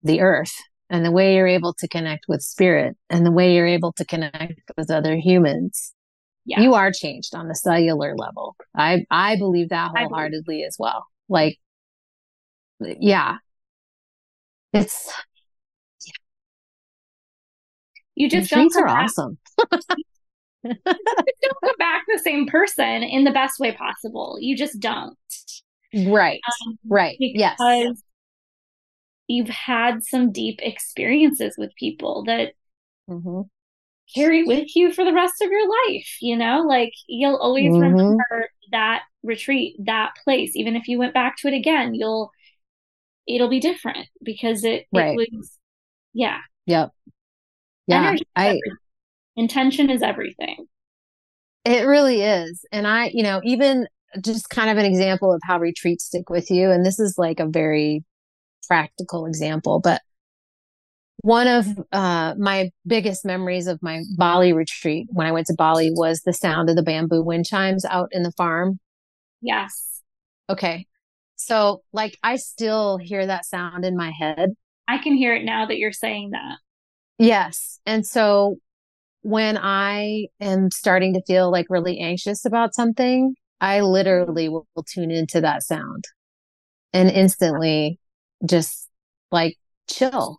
[0.03, 0.53] the earth
[0.89, 4.05] and the way you're able to connect with spirit and the way you're able to
[4.05, 5.93] connect with other humans
[6.49, 6.61] yeah.
[6.61, 8.55] you are changed on the cellular level.
[8.75, 10.67] I I believe that wholeheartedly believe.
[10.67, 11.05] as well.
[11.27, 11.57] Like,
[12.79, 13.37] yeah,
[14.73, 15.11] it's
[16.05, 16.13] yeah.
[18.15, 19.37] you just don't are awesome.
[20.63, 24.37] don't come back the same person in the best way possible.
[24.39, 25.17] You just don't.
[25.93, 26.39] Right.
[26.67, 27.15] Um, right.
[27.19, 27.57] Yes.
[29.27, 32.53] You've had some deep experiences with people that
[33.09, 33.41] mm-hmm
[34.13, 37.81] carry with you for the rest of your life you know like you'll always mm-hmm.
[37.81, 42.31] remember that retreat that place even if you went back to it again you'll
[43.27, 45.17] it'll be different because it, right.
[45.19, 45.57] it was
[46.13, 46.91] yeah yep
[47.87, 48.59] yeah i
[49.39, 50.65] intention is everything
[51.65, 53.87] it really is and i you know even
[54.23, 57.39] just kind of an example of how retreats stick with you and this is like
[57.39, 58.03] a very
[58.67, 60.01] practical example but
[61.21, 65.91] one of uh, my biggest memories of my Bali retreat when I went to Bali
[65.93, 68.79] was the sound of the bamboo wind chimes out in the farm.
[69.41, 70.01] Yes.
[70.49, 70.87] Okay.
[71.35, 74.51] So, like, I still hear that sound in my head.
[74.87, 76.57] I can hear it now that you're saying that.
[77.17, 77.79] Yes.
[77.85, 78.57] And so,
[79.21, 84.83] when I am starting to feel like really anxious about something, I literally will, will
[84.83, 86.05] tune into that sound
[86.93, 87.99] and instantly
[88.45, 88.87] just
[89.31, 89.57] like
[89.89, 90.37] chill.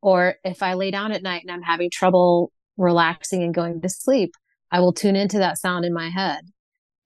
[0.00, 3.88] Or if I lay down at night and I'm having trouble relaxing and going to
[3.88, 4.34] sleep,
[4.70, 6.40] I will tune into that sound in my head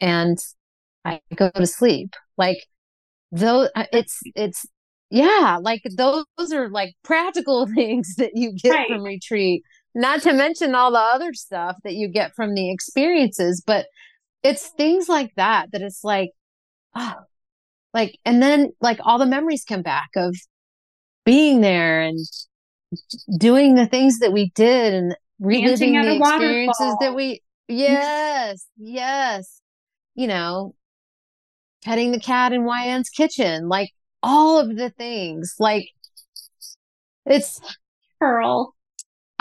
[0.00, 0.38] and
[1.04, 2.14] I go to sleep.
[2.36, 2.66] Like
[3.30, 4.66] though uh, it's, it's,
[5.10, 8.88] yeah, like those, those are like practical things that you get right.
[8.88, 9.62] from retreat,
[9.94, 13.86] not to mention all the other stuff that you get from the experiences, but
[14.42, 16.30] it's things like that, that it's like,
[16.94, 17.14] oh,
[17.94, 20.34] like, and then like all the memories come back of
[21.24, 22.18] being there and
[23.38, 26.98] doing the things that we did and reliving the experiences waterfall.
[27.00, 27.78] that we, mm-hmm.
[27.78, 29.60] yes, yes,
[30.14, 30.74] you know,
[31.84, 33.90] petting the cat in YN's kitchen, like
[34.22, 35.88] all of the things, like
[37.26, 37.60] it's
[38.18, 38.74] Pearl.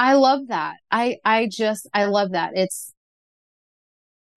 [0.01, 0.77] I love that.
[0.89, 2.53] I, I just, I love that.
[2.55, 2.91] It's,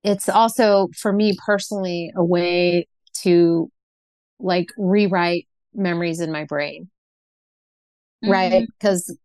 [0.02, 2.86] it's also for me personally a way
[3.22, 3.70] to
[4.38, 6.90] like rewrite memories in my brain.
[8.22, 8.30] Mm-hmm.
[8.30, 8.68] Right.
[8.78, 9.16] Because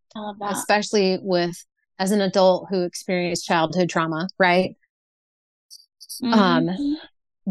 [0.41, 1.61] especially with
[1.99, 4.77] as an adult who experienced childhood trauma, right?
[6.23, 6.33] Mm-hmm.
[6.33, 6.97] Um,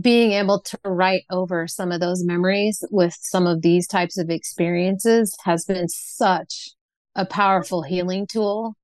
[0.00, 4.30] being able to write over some of those memories with some of these types of
[4.30, 6.70] experiences has been such
[7.14, 8.77] a powerful healing tool.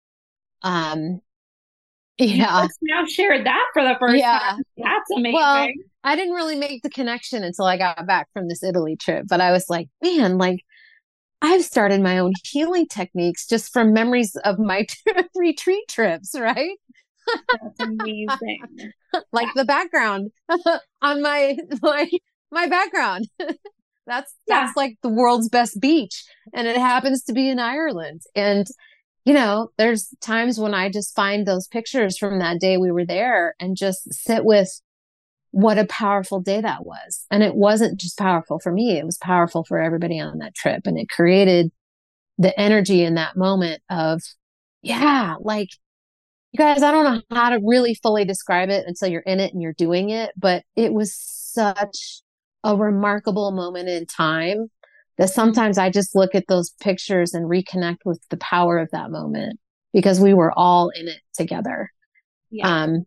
[0.65, 1.21] Um,
[2.19, 2.67] yeah.
[2.83, 4.39] now shared that for the first yeah.
[4.39, 4.63] time.
[4.77, 5.35] That's amazing.
[5.35, 5.69] Well,
[6.03, 9.41] I didn't really make the connection until I got back from this Italy trip, but
[9.41, 10.61] I was like, man, like
[11.43, 14.87] I've started my own healing techniques just from memories of my
[15.35, 16.77] retreat trips, right?
[17.27, 18.93] That's amazing.
[19.33, 20.31] like the background
[21.03, 22.11] on my my
[22.51, 23.29] my background.
[24.07, 24.61] that's yeah.
[24.61, 28.23] that's like the world's best beach and it happens to be in Ireland.
[28.35, 28.67] And
[29.25, 33.07] you know, there's times when I just find those pictures from that day we were
[33.07, 34.81] there and just sit with
[35.51, 37.25] what a powerful day that was.
[37.31, 38.99] And it wasn't just powerful for me.
[38.99, 40.83] It was powerful for everybody on that trip.
[40.85, 41.71] And it created
[42.39, 44.21] the energy in that moment of,
[44.83, 45.69] yeah, like
[46.53, 49.53] you guys, I don't know how to really fully describe it until you're in it
[49.53, 52.21] and you're doing it, but it was such
[52.63, 54.71] a remarkable moment in time
[55.19, 59.11] that sometimes I just look at those pictures and reconnect with the power of that
[59.11, 59.59] moment
[59.93, 61.91] because we were all in it together.
[62.51, 62.83] Yeah.
[62.83, 63.07] Um,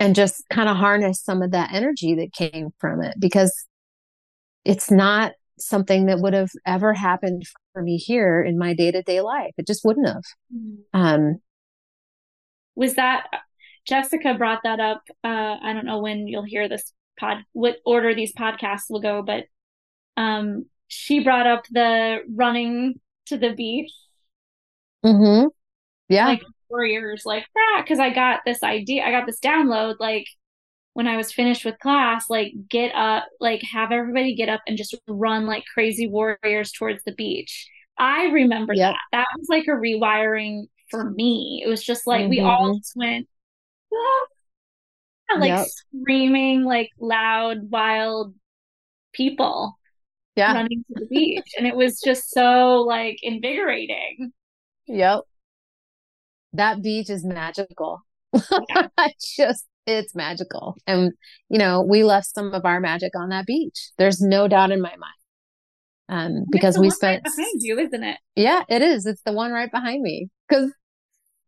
[0.00, 3.66] and just kind of harness some of that energy that came from it because
[4.64, 9.02] it's not something that would have ever happened for me here in my day to
[9.02, 9.52] day life.
[9.58, 10.22] It just wouldn't have.
[10.54, 11.00] Mm-hmm.
[11.00, 11.40] Um,
[12.76, 13.26] was that
[13.86, 15.02] Jessica brought that up?
[15.24, 19.22] Uh, I don't know when you'll hear this pod, what order these podcasts will go,
[19.22, 19.44] but
[20.18, 23.92] um, she brought up the running to the beach.
[25.04, 25.46] Mm-hmm.
[26.08, 26.26] Yeah.
[26.26, 27.44] Like warriors, like,
[27.78, 30.26] because I got this idea, I got this download, like,
[30.94, 34.76] when I was finished with class, like, get up, like, have everybody get up and
[34.76, 37.68] just run like crazy warriors towards the beach.
[37.96, 38.94] I remember yep.
[38.94, 39.18] that.
[39.18, 41.62] That was like a rewiring for me.
[41.64, 42.30] It was just like mm-hmm.
[42.30, 43.28] we all just went,
[43.94, 45.66] ah, like yep.
[45.68, 48.34] screaming, like loud, wild
[49.12, 49.77] people
[50.38, 50.54] yeah.
[50.54, 51.50] running to the beach.
[51.58, 54.32] and it was just so like invigorating.
[54.86, 55.20] Yep.
[56.54, 58.00] That beach is magical.
[58.32, 58.88] Yeah.
[59.36, 60.76] just it's magical.
[60.86, 61.12] And
[61.48, 63.90] you know, we left some of our magic on that beach.
[63.98, 65.12] There's no doubt in my mind.
[66.10, 68.16] Um, because we spent right behind you, isn't it?
[68.34, 69.04] Yeah, it is.
[69.04, 70.28] It's the one right behind me.
[70.48, 70.72] Because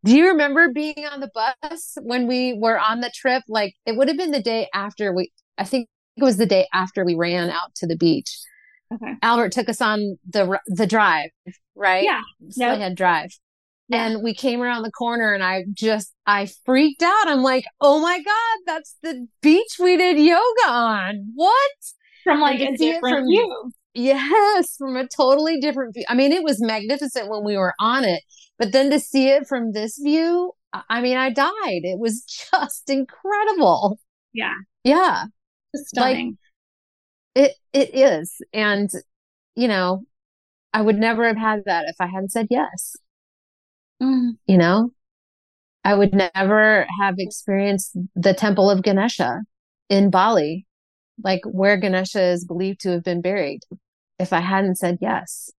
[0.04, 3.42] do you remember being on the bus when we were on the trip?
[3.48, 5.32] Like it would have been the day after we.
[5.56, 8.38] I think it was the day after we ran out to the beach,
[8.92, 9.14] Okay.
[9.22, 11.30] Albert took us on the the drive,
[11.74, 12.04] right?
[12.04, 12.22] Yeah.
[12.40, 12.96] Yep.
[12.96, 13.30] Drive.
[13.88, 14.06] Yeah.
[14.06, 17.28] And we came around the corner and I just I freaked out.
[17.28, 21.72] I'm like, "Oh my god, that's the beach we did yoga on." What?
[22.24, 23.72] From like a different view.
[23.94, 26.04] Yes, from a totally different view.
[26.08, 28.22] I mean, it was magnificent when we were on it,
[28.58, 30.52] but then to see it from this view,
[30.88, 31.50] I mean, I died.
[31.64, 32.22] It was
[32.52, 33.98] just incredible.
[34.32, 34.54] Yeah.
[34.84, 35.24] Yeah.
[35.74, 36.26] Stunning.
[36.26, 36.34] Like,
[37.34, 38.36] it it is.
[38.52, 38.90] And
[39.54, 40.04] you know,
[40.72, 42.96] I would never have had that if I hadn't said yes.
[44.02, 44.32] Mm.
[44.46, 44.90] You know,
[45.84, 49.40] I would never have experienced the temple of Ganesha
[49.88, 50.66] in Bali,
[51.22, 53.60] like where Ganesha is believed to have been buried,
[54.18, 55.50] if I hadn't said yes.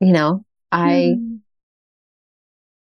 [0.00, 1.40] You know, I mm.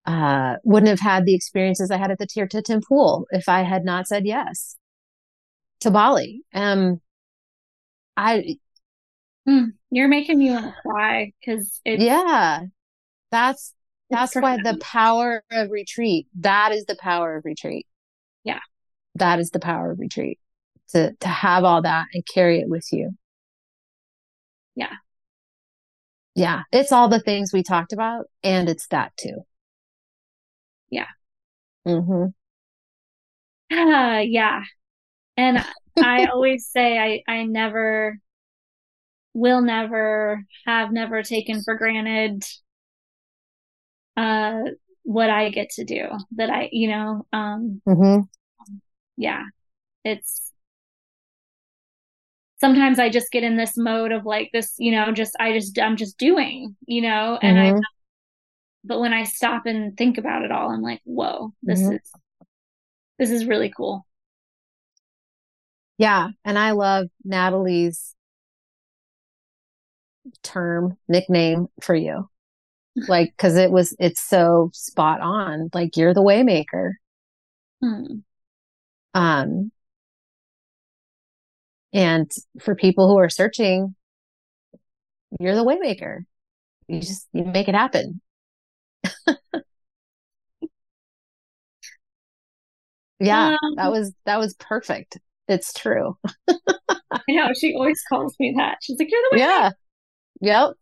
[0.06, 3.86] uh, wouldn't have had the experiences I had at the Tirta Empul if I had
[3.86, 4.76] not said yes
[5.82, 6.44] to Bali.
[6.54, 7.02] Um,
[8.18, 8.58] I,
[9.48, 12.62] mm, you're making me want to cry because it yeah,
[13.32, 13.74] that's,
[14.10, 17.88] that's why the power of retreat, that is the power of retreat.
[18.44, 18.60] Yeah.
[19.16, 20.40] that is the power of retreat
[20.90, 23.12] to to have all that and carry it with you.
[24.76, 24.96] Yeah.
[26.36, 26.64] Yeah.
[26.72, 29.46] It's all the things we talked about and it's that too.
[30.90, 31.08] Yeah.
[31.88, 32.28] Mm-hmm.
[33.72, 34.64] Uh, yeah.
[35.38, 35.64] And
[36.02, 38.20] I always say I, I never
[39.34, 42.44] will never have never taken for granted
[44.18, 44.62] uh
[45.04, 46.08] what I get to do
[46.38, 48.22] that I you know um Mm-hmm.
[49.18, 49.44] yeah
[50.04, 50.52] it's
[52.60, 55.78] sometimes I just get in this mode of like this you know just I just
[55.80, 57.82] I'm just doing you know and I Mhm.
[58.84, 61.96] but when I stop and think about it all I'm like whoa this Mhm.
[61.96, 62.12] is
[63.20, 64.06] this is really cool
[65.98, 66.30] Yeah.
[66.44, 68.16] And I love Natalie's
[70.44, 72.30] term, nickname for you.
[73.10, 75.70] Like, cause it was, it's so spot on.
[75.74, 76.94] Like, you're the waymaker.
[77.82, 78.20] Hmm.
[79.14, 79.72] Um,
[81.94, 82.30] and
[82.60, 83.96] for people who are searching,
[85.40, 86.20] you're the waymaker.
[86.88, 88.22] You just, you make it happen.
[93.20, 95.18] Yeah, that Um, was, that was perfect.
[95.48, 96.18] It's true.
[96.50, 99.70] I know she always calls me that she's like you're the one Yeah.
[100.42, 100.74] Yep.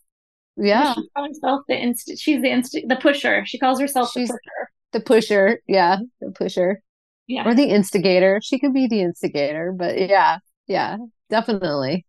[0.58, 0.94] Yeah.
[0.94, 4.34] she calls herself the inst she's the inst the pusher she calls herself She's- the
[4.34, 5.60] pusher The pusher.
[5.68, 5.98] Yeah.
[6.22, 6.82] The pusher.
[7.28, 8.40] yeah or the instigator.
[8.44, 10.98] She could be the instigator, but yeah, yeah,
[11.30, 12.06] definitely.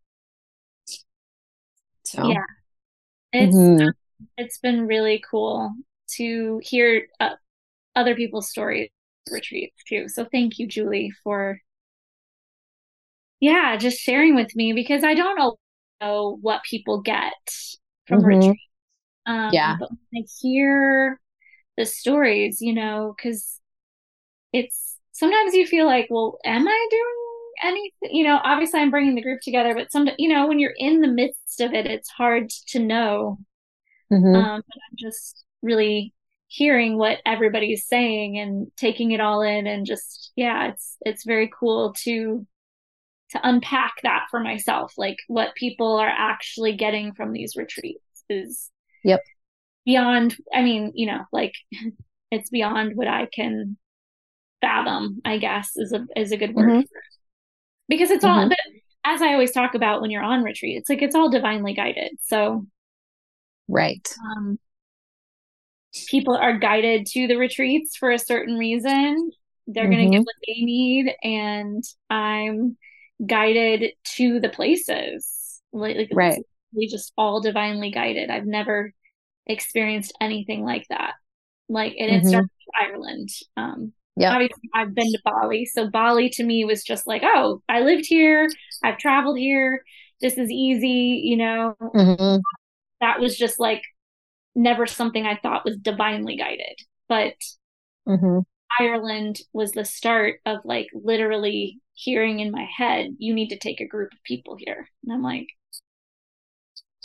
[2.04, 2.44] So, Yeah.
[3.32, 3.88] It's Mhm.
[3.88, 3.92] um,
[4.38, 5.72] it's been really cool
[6.16, 7.34] to hear uh,
[7.96, 8.90] other people's stories
[9.30, 10.08] retreats too.
[10.08, 11.58] So thank you, Juli, for
[13.44, 15.56] yeah, just sharing with me because I don't know,
[16.42, 17.32] what people get
[18.06, 18.24] from Mhm.
[18.24, 18.60] retreat.
[19.26, 19.76] Um, Yeah.
[19.78, 21.20] but when I hear
[21.78, 23.60] the stories, you know, because
[24.52, 28.16] it's sometimes you feel like, well, am I doing anything?
[28.16, 31.00] You know, obviously I'm bringing the group together, but some, you know, when you're in
[31.02, 33.38] the midst of it, it's hard to know
[34.10, 34.44] Mhm.
[34.44, 36.14] um, but I'm just really
[36.48, 41.50] hearing what everybody's saying and taking it all in and just yeah it's it's very
[41.58, 42.46] cool to
[43.34, 48.70] to unpack that for myself like what people are actually getting from these retreats is
[49.04, 49.20] Yep.
[49.84, 51.52] beyond i mean you know like
[52.30, 53.76] it's beyond what i can
[54.60, 56.80] fathom i guess is a is a good word Mhm.
[56.88, 57.14] for it
[57.88, 58.48] because it's all Mhm.
[58.48, 58.58] but
[59.04, 62.12] as i always talk about when you're on retreat it's like it's all divinely guided
[62.22, 62.66] so
[63.68, 64.08] right.
[64.36, 64.58] um,
[66.08, 69.30] people are guided to the retreats for a certain reason.
[69.66, 72.76] They're going to get what they need, and I'm
[73.24, 75.60] guided to the places.
[75.72, 76.44] Like, like Right.
[76.74, 78.30] really just all divinely guided.
[78.30, 78.92] I've never
[79.46, 81.14] experienced anything like that.
[81.68, 82.28] Like, it Mhm.
[82.28, 83.28] started with Ireland.
[83.56, 84.30] Um, Yep.
[84.34, 88.06] obviously, I've been to Bali, so Bali to me was just like, oh, I lived
[88.06, 88.48] here,
[88.82, 89.84] I've traveled here,
[90.20, 91.76] this is easy, you know.
[91.94, 92.44] Mhm.
[93.00, 93.82] That was just like
[94.54, 96.78] never something I thought was divinely guided.
[97.08, 97.34] But
[98.06, 98.44] Mhm.
[98.78, 103.80] Ireland was the start of like literally hearing in my head, you need to take
[103.80, 104.88] a group of people here.
[105.04, 105.46] And I'm like,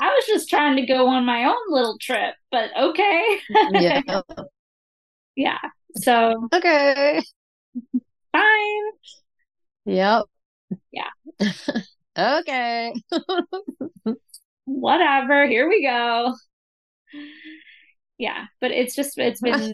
[0.01, 3.39] I was just trying to go on my own little trip, but okay.
[3.71, 4.01] Yeah.
[5.35, 5.59] yeah.
[5.97, 7.21] So Okay.
[8.31, 8.91] fine.
[9.85, 10.25] Yep.
[10.91, 11.09] Yeah.
[12.39, 12.93] okay.
[14.65, 15.47] Whatever.
[15.47, 16.33] Here we go.
[18.17, 18.45] Yeah.
[18.61, 19.73] But it's just it's been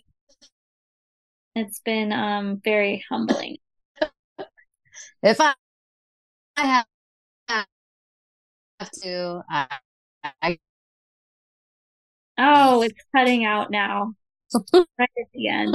[1.55, 3.57] it's been um very humbling.
[5.23, 5.53] If I,
[6.57, 6.85] I have,
[8.79, 9.67] have to, I,
[10.41, 10.59] I
[12.37, 14.13] Oh, it's cutting out now.
[14.73, 15.73] Right at the end.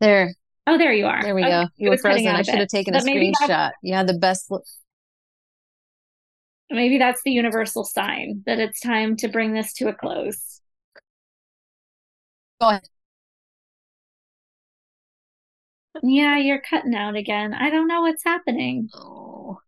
[0.00, 0.34] there,
[0.66, 1.22] Oh, there you are.
[1.22, 1.62] there we Okay, go.
[1.62, 2.26] it You were frozen.
[2.28, 3.16] I a should have taken a But that's-
[3.48, 3.70] screenshot.
[3.82, 4.46] Yeah, the best.
[4.50, 4.64] l-
[6.70, 10.60] Maybe that's the universal sign that it's time to bring this to a close.
[12.60, 12.88] Go ahead.
[16.02, 17.54] Yeah, you're cutting out again.
[17.54, 18.88] I don't know what's happening.
[18.94, 19.60] Oh.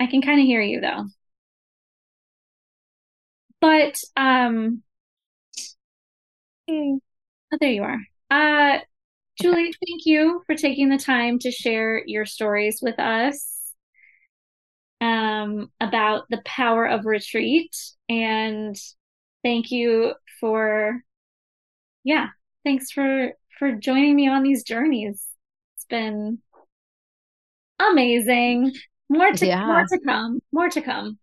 [0.00, 1.06] I can kind of hear you though.
[3.60, 4.82] But um
[6.70, 7.00] oh,
[7.60, 8.00] there you are.
[8.30, 8.80] Uh
[9.42, 13.74] Juli, thank you for taking the time to share your stories with us
[15.00, 17.70] um about the power of retreat
[18.08, 18.76] and
[19.44, 21.02] thank you for
[22.08, 22.28] yeah,
[22.64, 25.26] thanks for for joining me on these journeys.
[25.76, 26.38] It's been
[27.78, 28.72] amazing.
[29.10, 29.66] More to Yeah.
[29.66, 30.40] more to come.
[30.50, 31.18] More to come.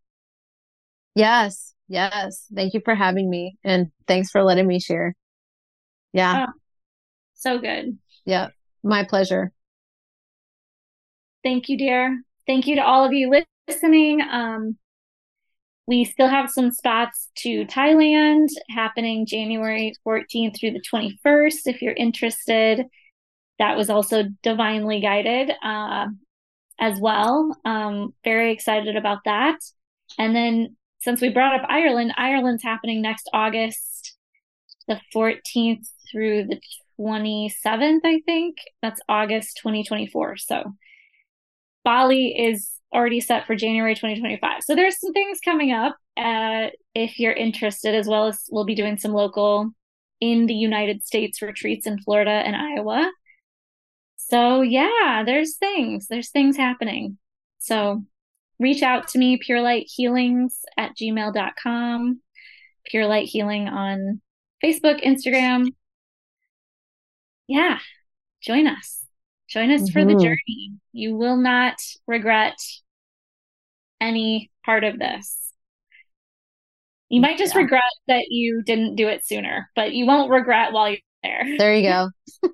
[1.15, 2.45] Yes, yes.
[2.53, 5.15] Thank you for having me and thanks for letting me share.
[6.13, 6.45] Yeah.
[6.47, 6.53] Oh.
[7.33, 7.97] So good.
[8.25, 8.49] Yeah.
[8.83, 9.51] My pleasure.
[11.43, 12.21] Thank you, dear.
[12.45, 13.31] Thank you to all of you
[13.67, 14.21] listening.
[14.21, 14.77] Um,
[15.87, 21.67] we still have some spots to Thailand happening January 14th through the 21st.
[21.67, 22.85] If you're interested,
[23.59, 26.07] that was also divinely guided uh,
[26.79, 27.55] as well.
[27.65, 29.59] Um, very excited about that.
[30.17, 34.15] And then since we brought up Ireland, Ireland's happening next August,
[34.87, 36.59] the 14th through the
[36.99, 38.57] 27th, I think.
[38.81, 40.37] That's August 2024.
[40.37, 40.73] So
[41.83, 44.63] Bali is already set for January 2025.
[44.63, 48.75] So there's some things coming up uh, if you're interested, as well as we'll be
[48.75, 49.71] doing some local
[50.21, 53.11] in the United States retreats in Florida and Iowa.
[54.17, 57.17] So yeah, there's things, there's things happening.
[57.59, 58.03] So
[58.59, 62.21] reach out to me, Pure Light Healings at gmail.com,
[62.85, 64.21] Pure Light Healing on
[64.63, 65.67] Facebook, Instagram.
[67.47, 67.79] Yeah,
[68.41, 69.04] join us.
[69.49, 69.91] Join us mm-hmm.
[69.91, 70.23] for the mm-hmm.
[70.23, 70.73] journey.
[70.91, 71.75] You will not
[72.07, 72.57] regret
[74.01, 75.53] any part of this.
[77.09, 77.61] You might just yeah.
[77.61, 81.45] regret that you didn't do it sooner, but you won't regret while you're there.
[81.57, 82.09] There you go.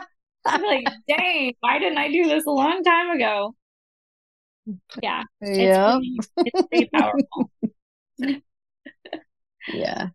[0.44, 3.54] I'm like, dang, why didn't I do this a long time ago?
[5.02, 5.24] Yeah.
[5.40, 5.98] Yeah.
[6.02, 7.50] It's, pretty, it's pretty powerful.
[9.72, 10.08] yeah.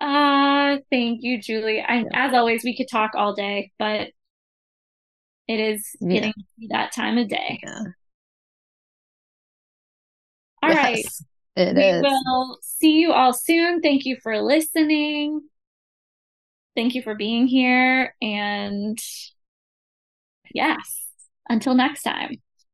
[0.00, 1.80] Uh, thank you, Juli.
[1.80, 4.10] I, as always, we could talk all day, but
[5.48, 6.68] it is getting yeah.
[6.78, 7.58] that time of day.
[7.62, 7.82] Yeah.
[10.62, 11.22] All yes,
[11.56, 11.68] right.
[11.68, 12.02] It we is.
[12.02, 13.80] will see you all soon.
[13.80, 15.40] Thank you for listening.
[16.76, 18.14] Thank you for being here.
[18.22, 18.98] And
[20.52, 21.08] yes,
[21.48, 22.40] until next time.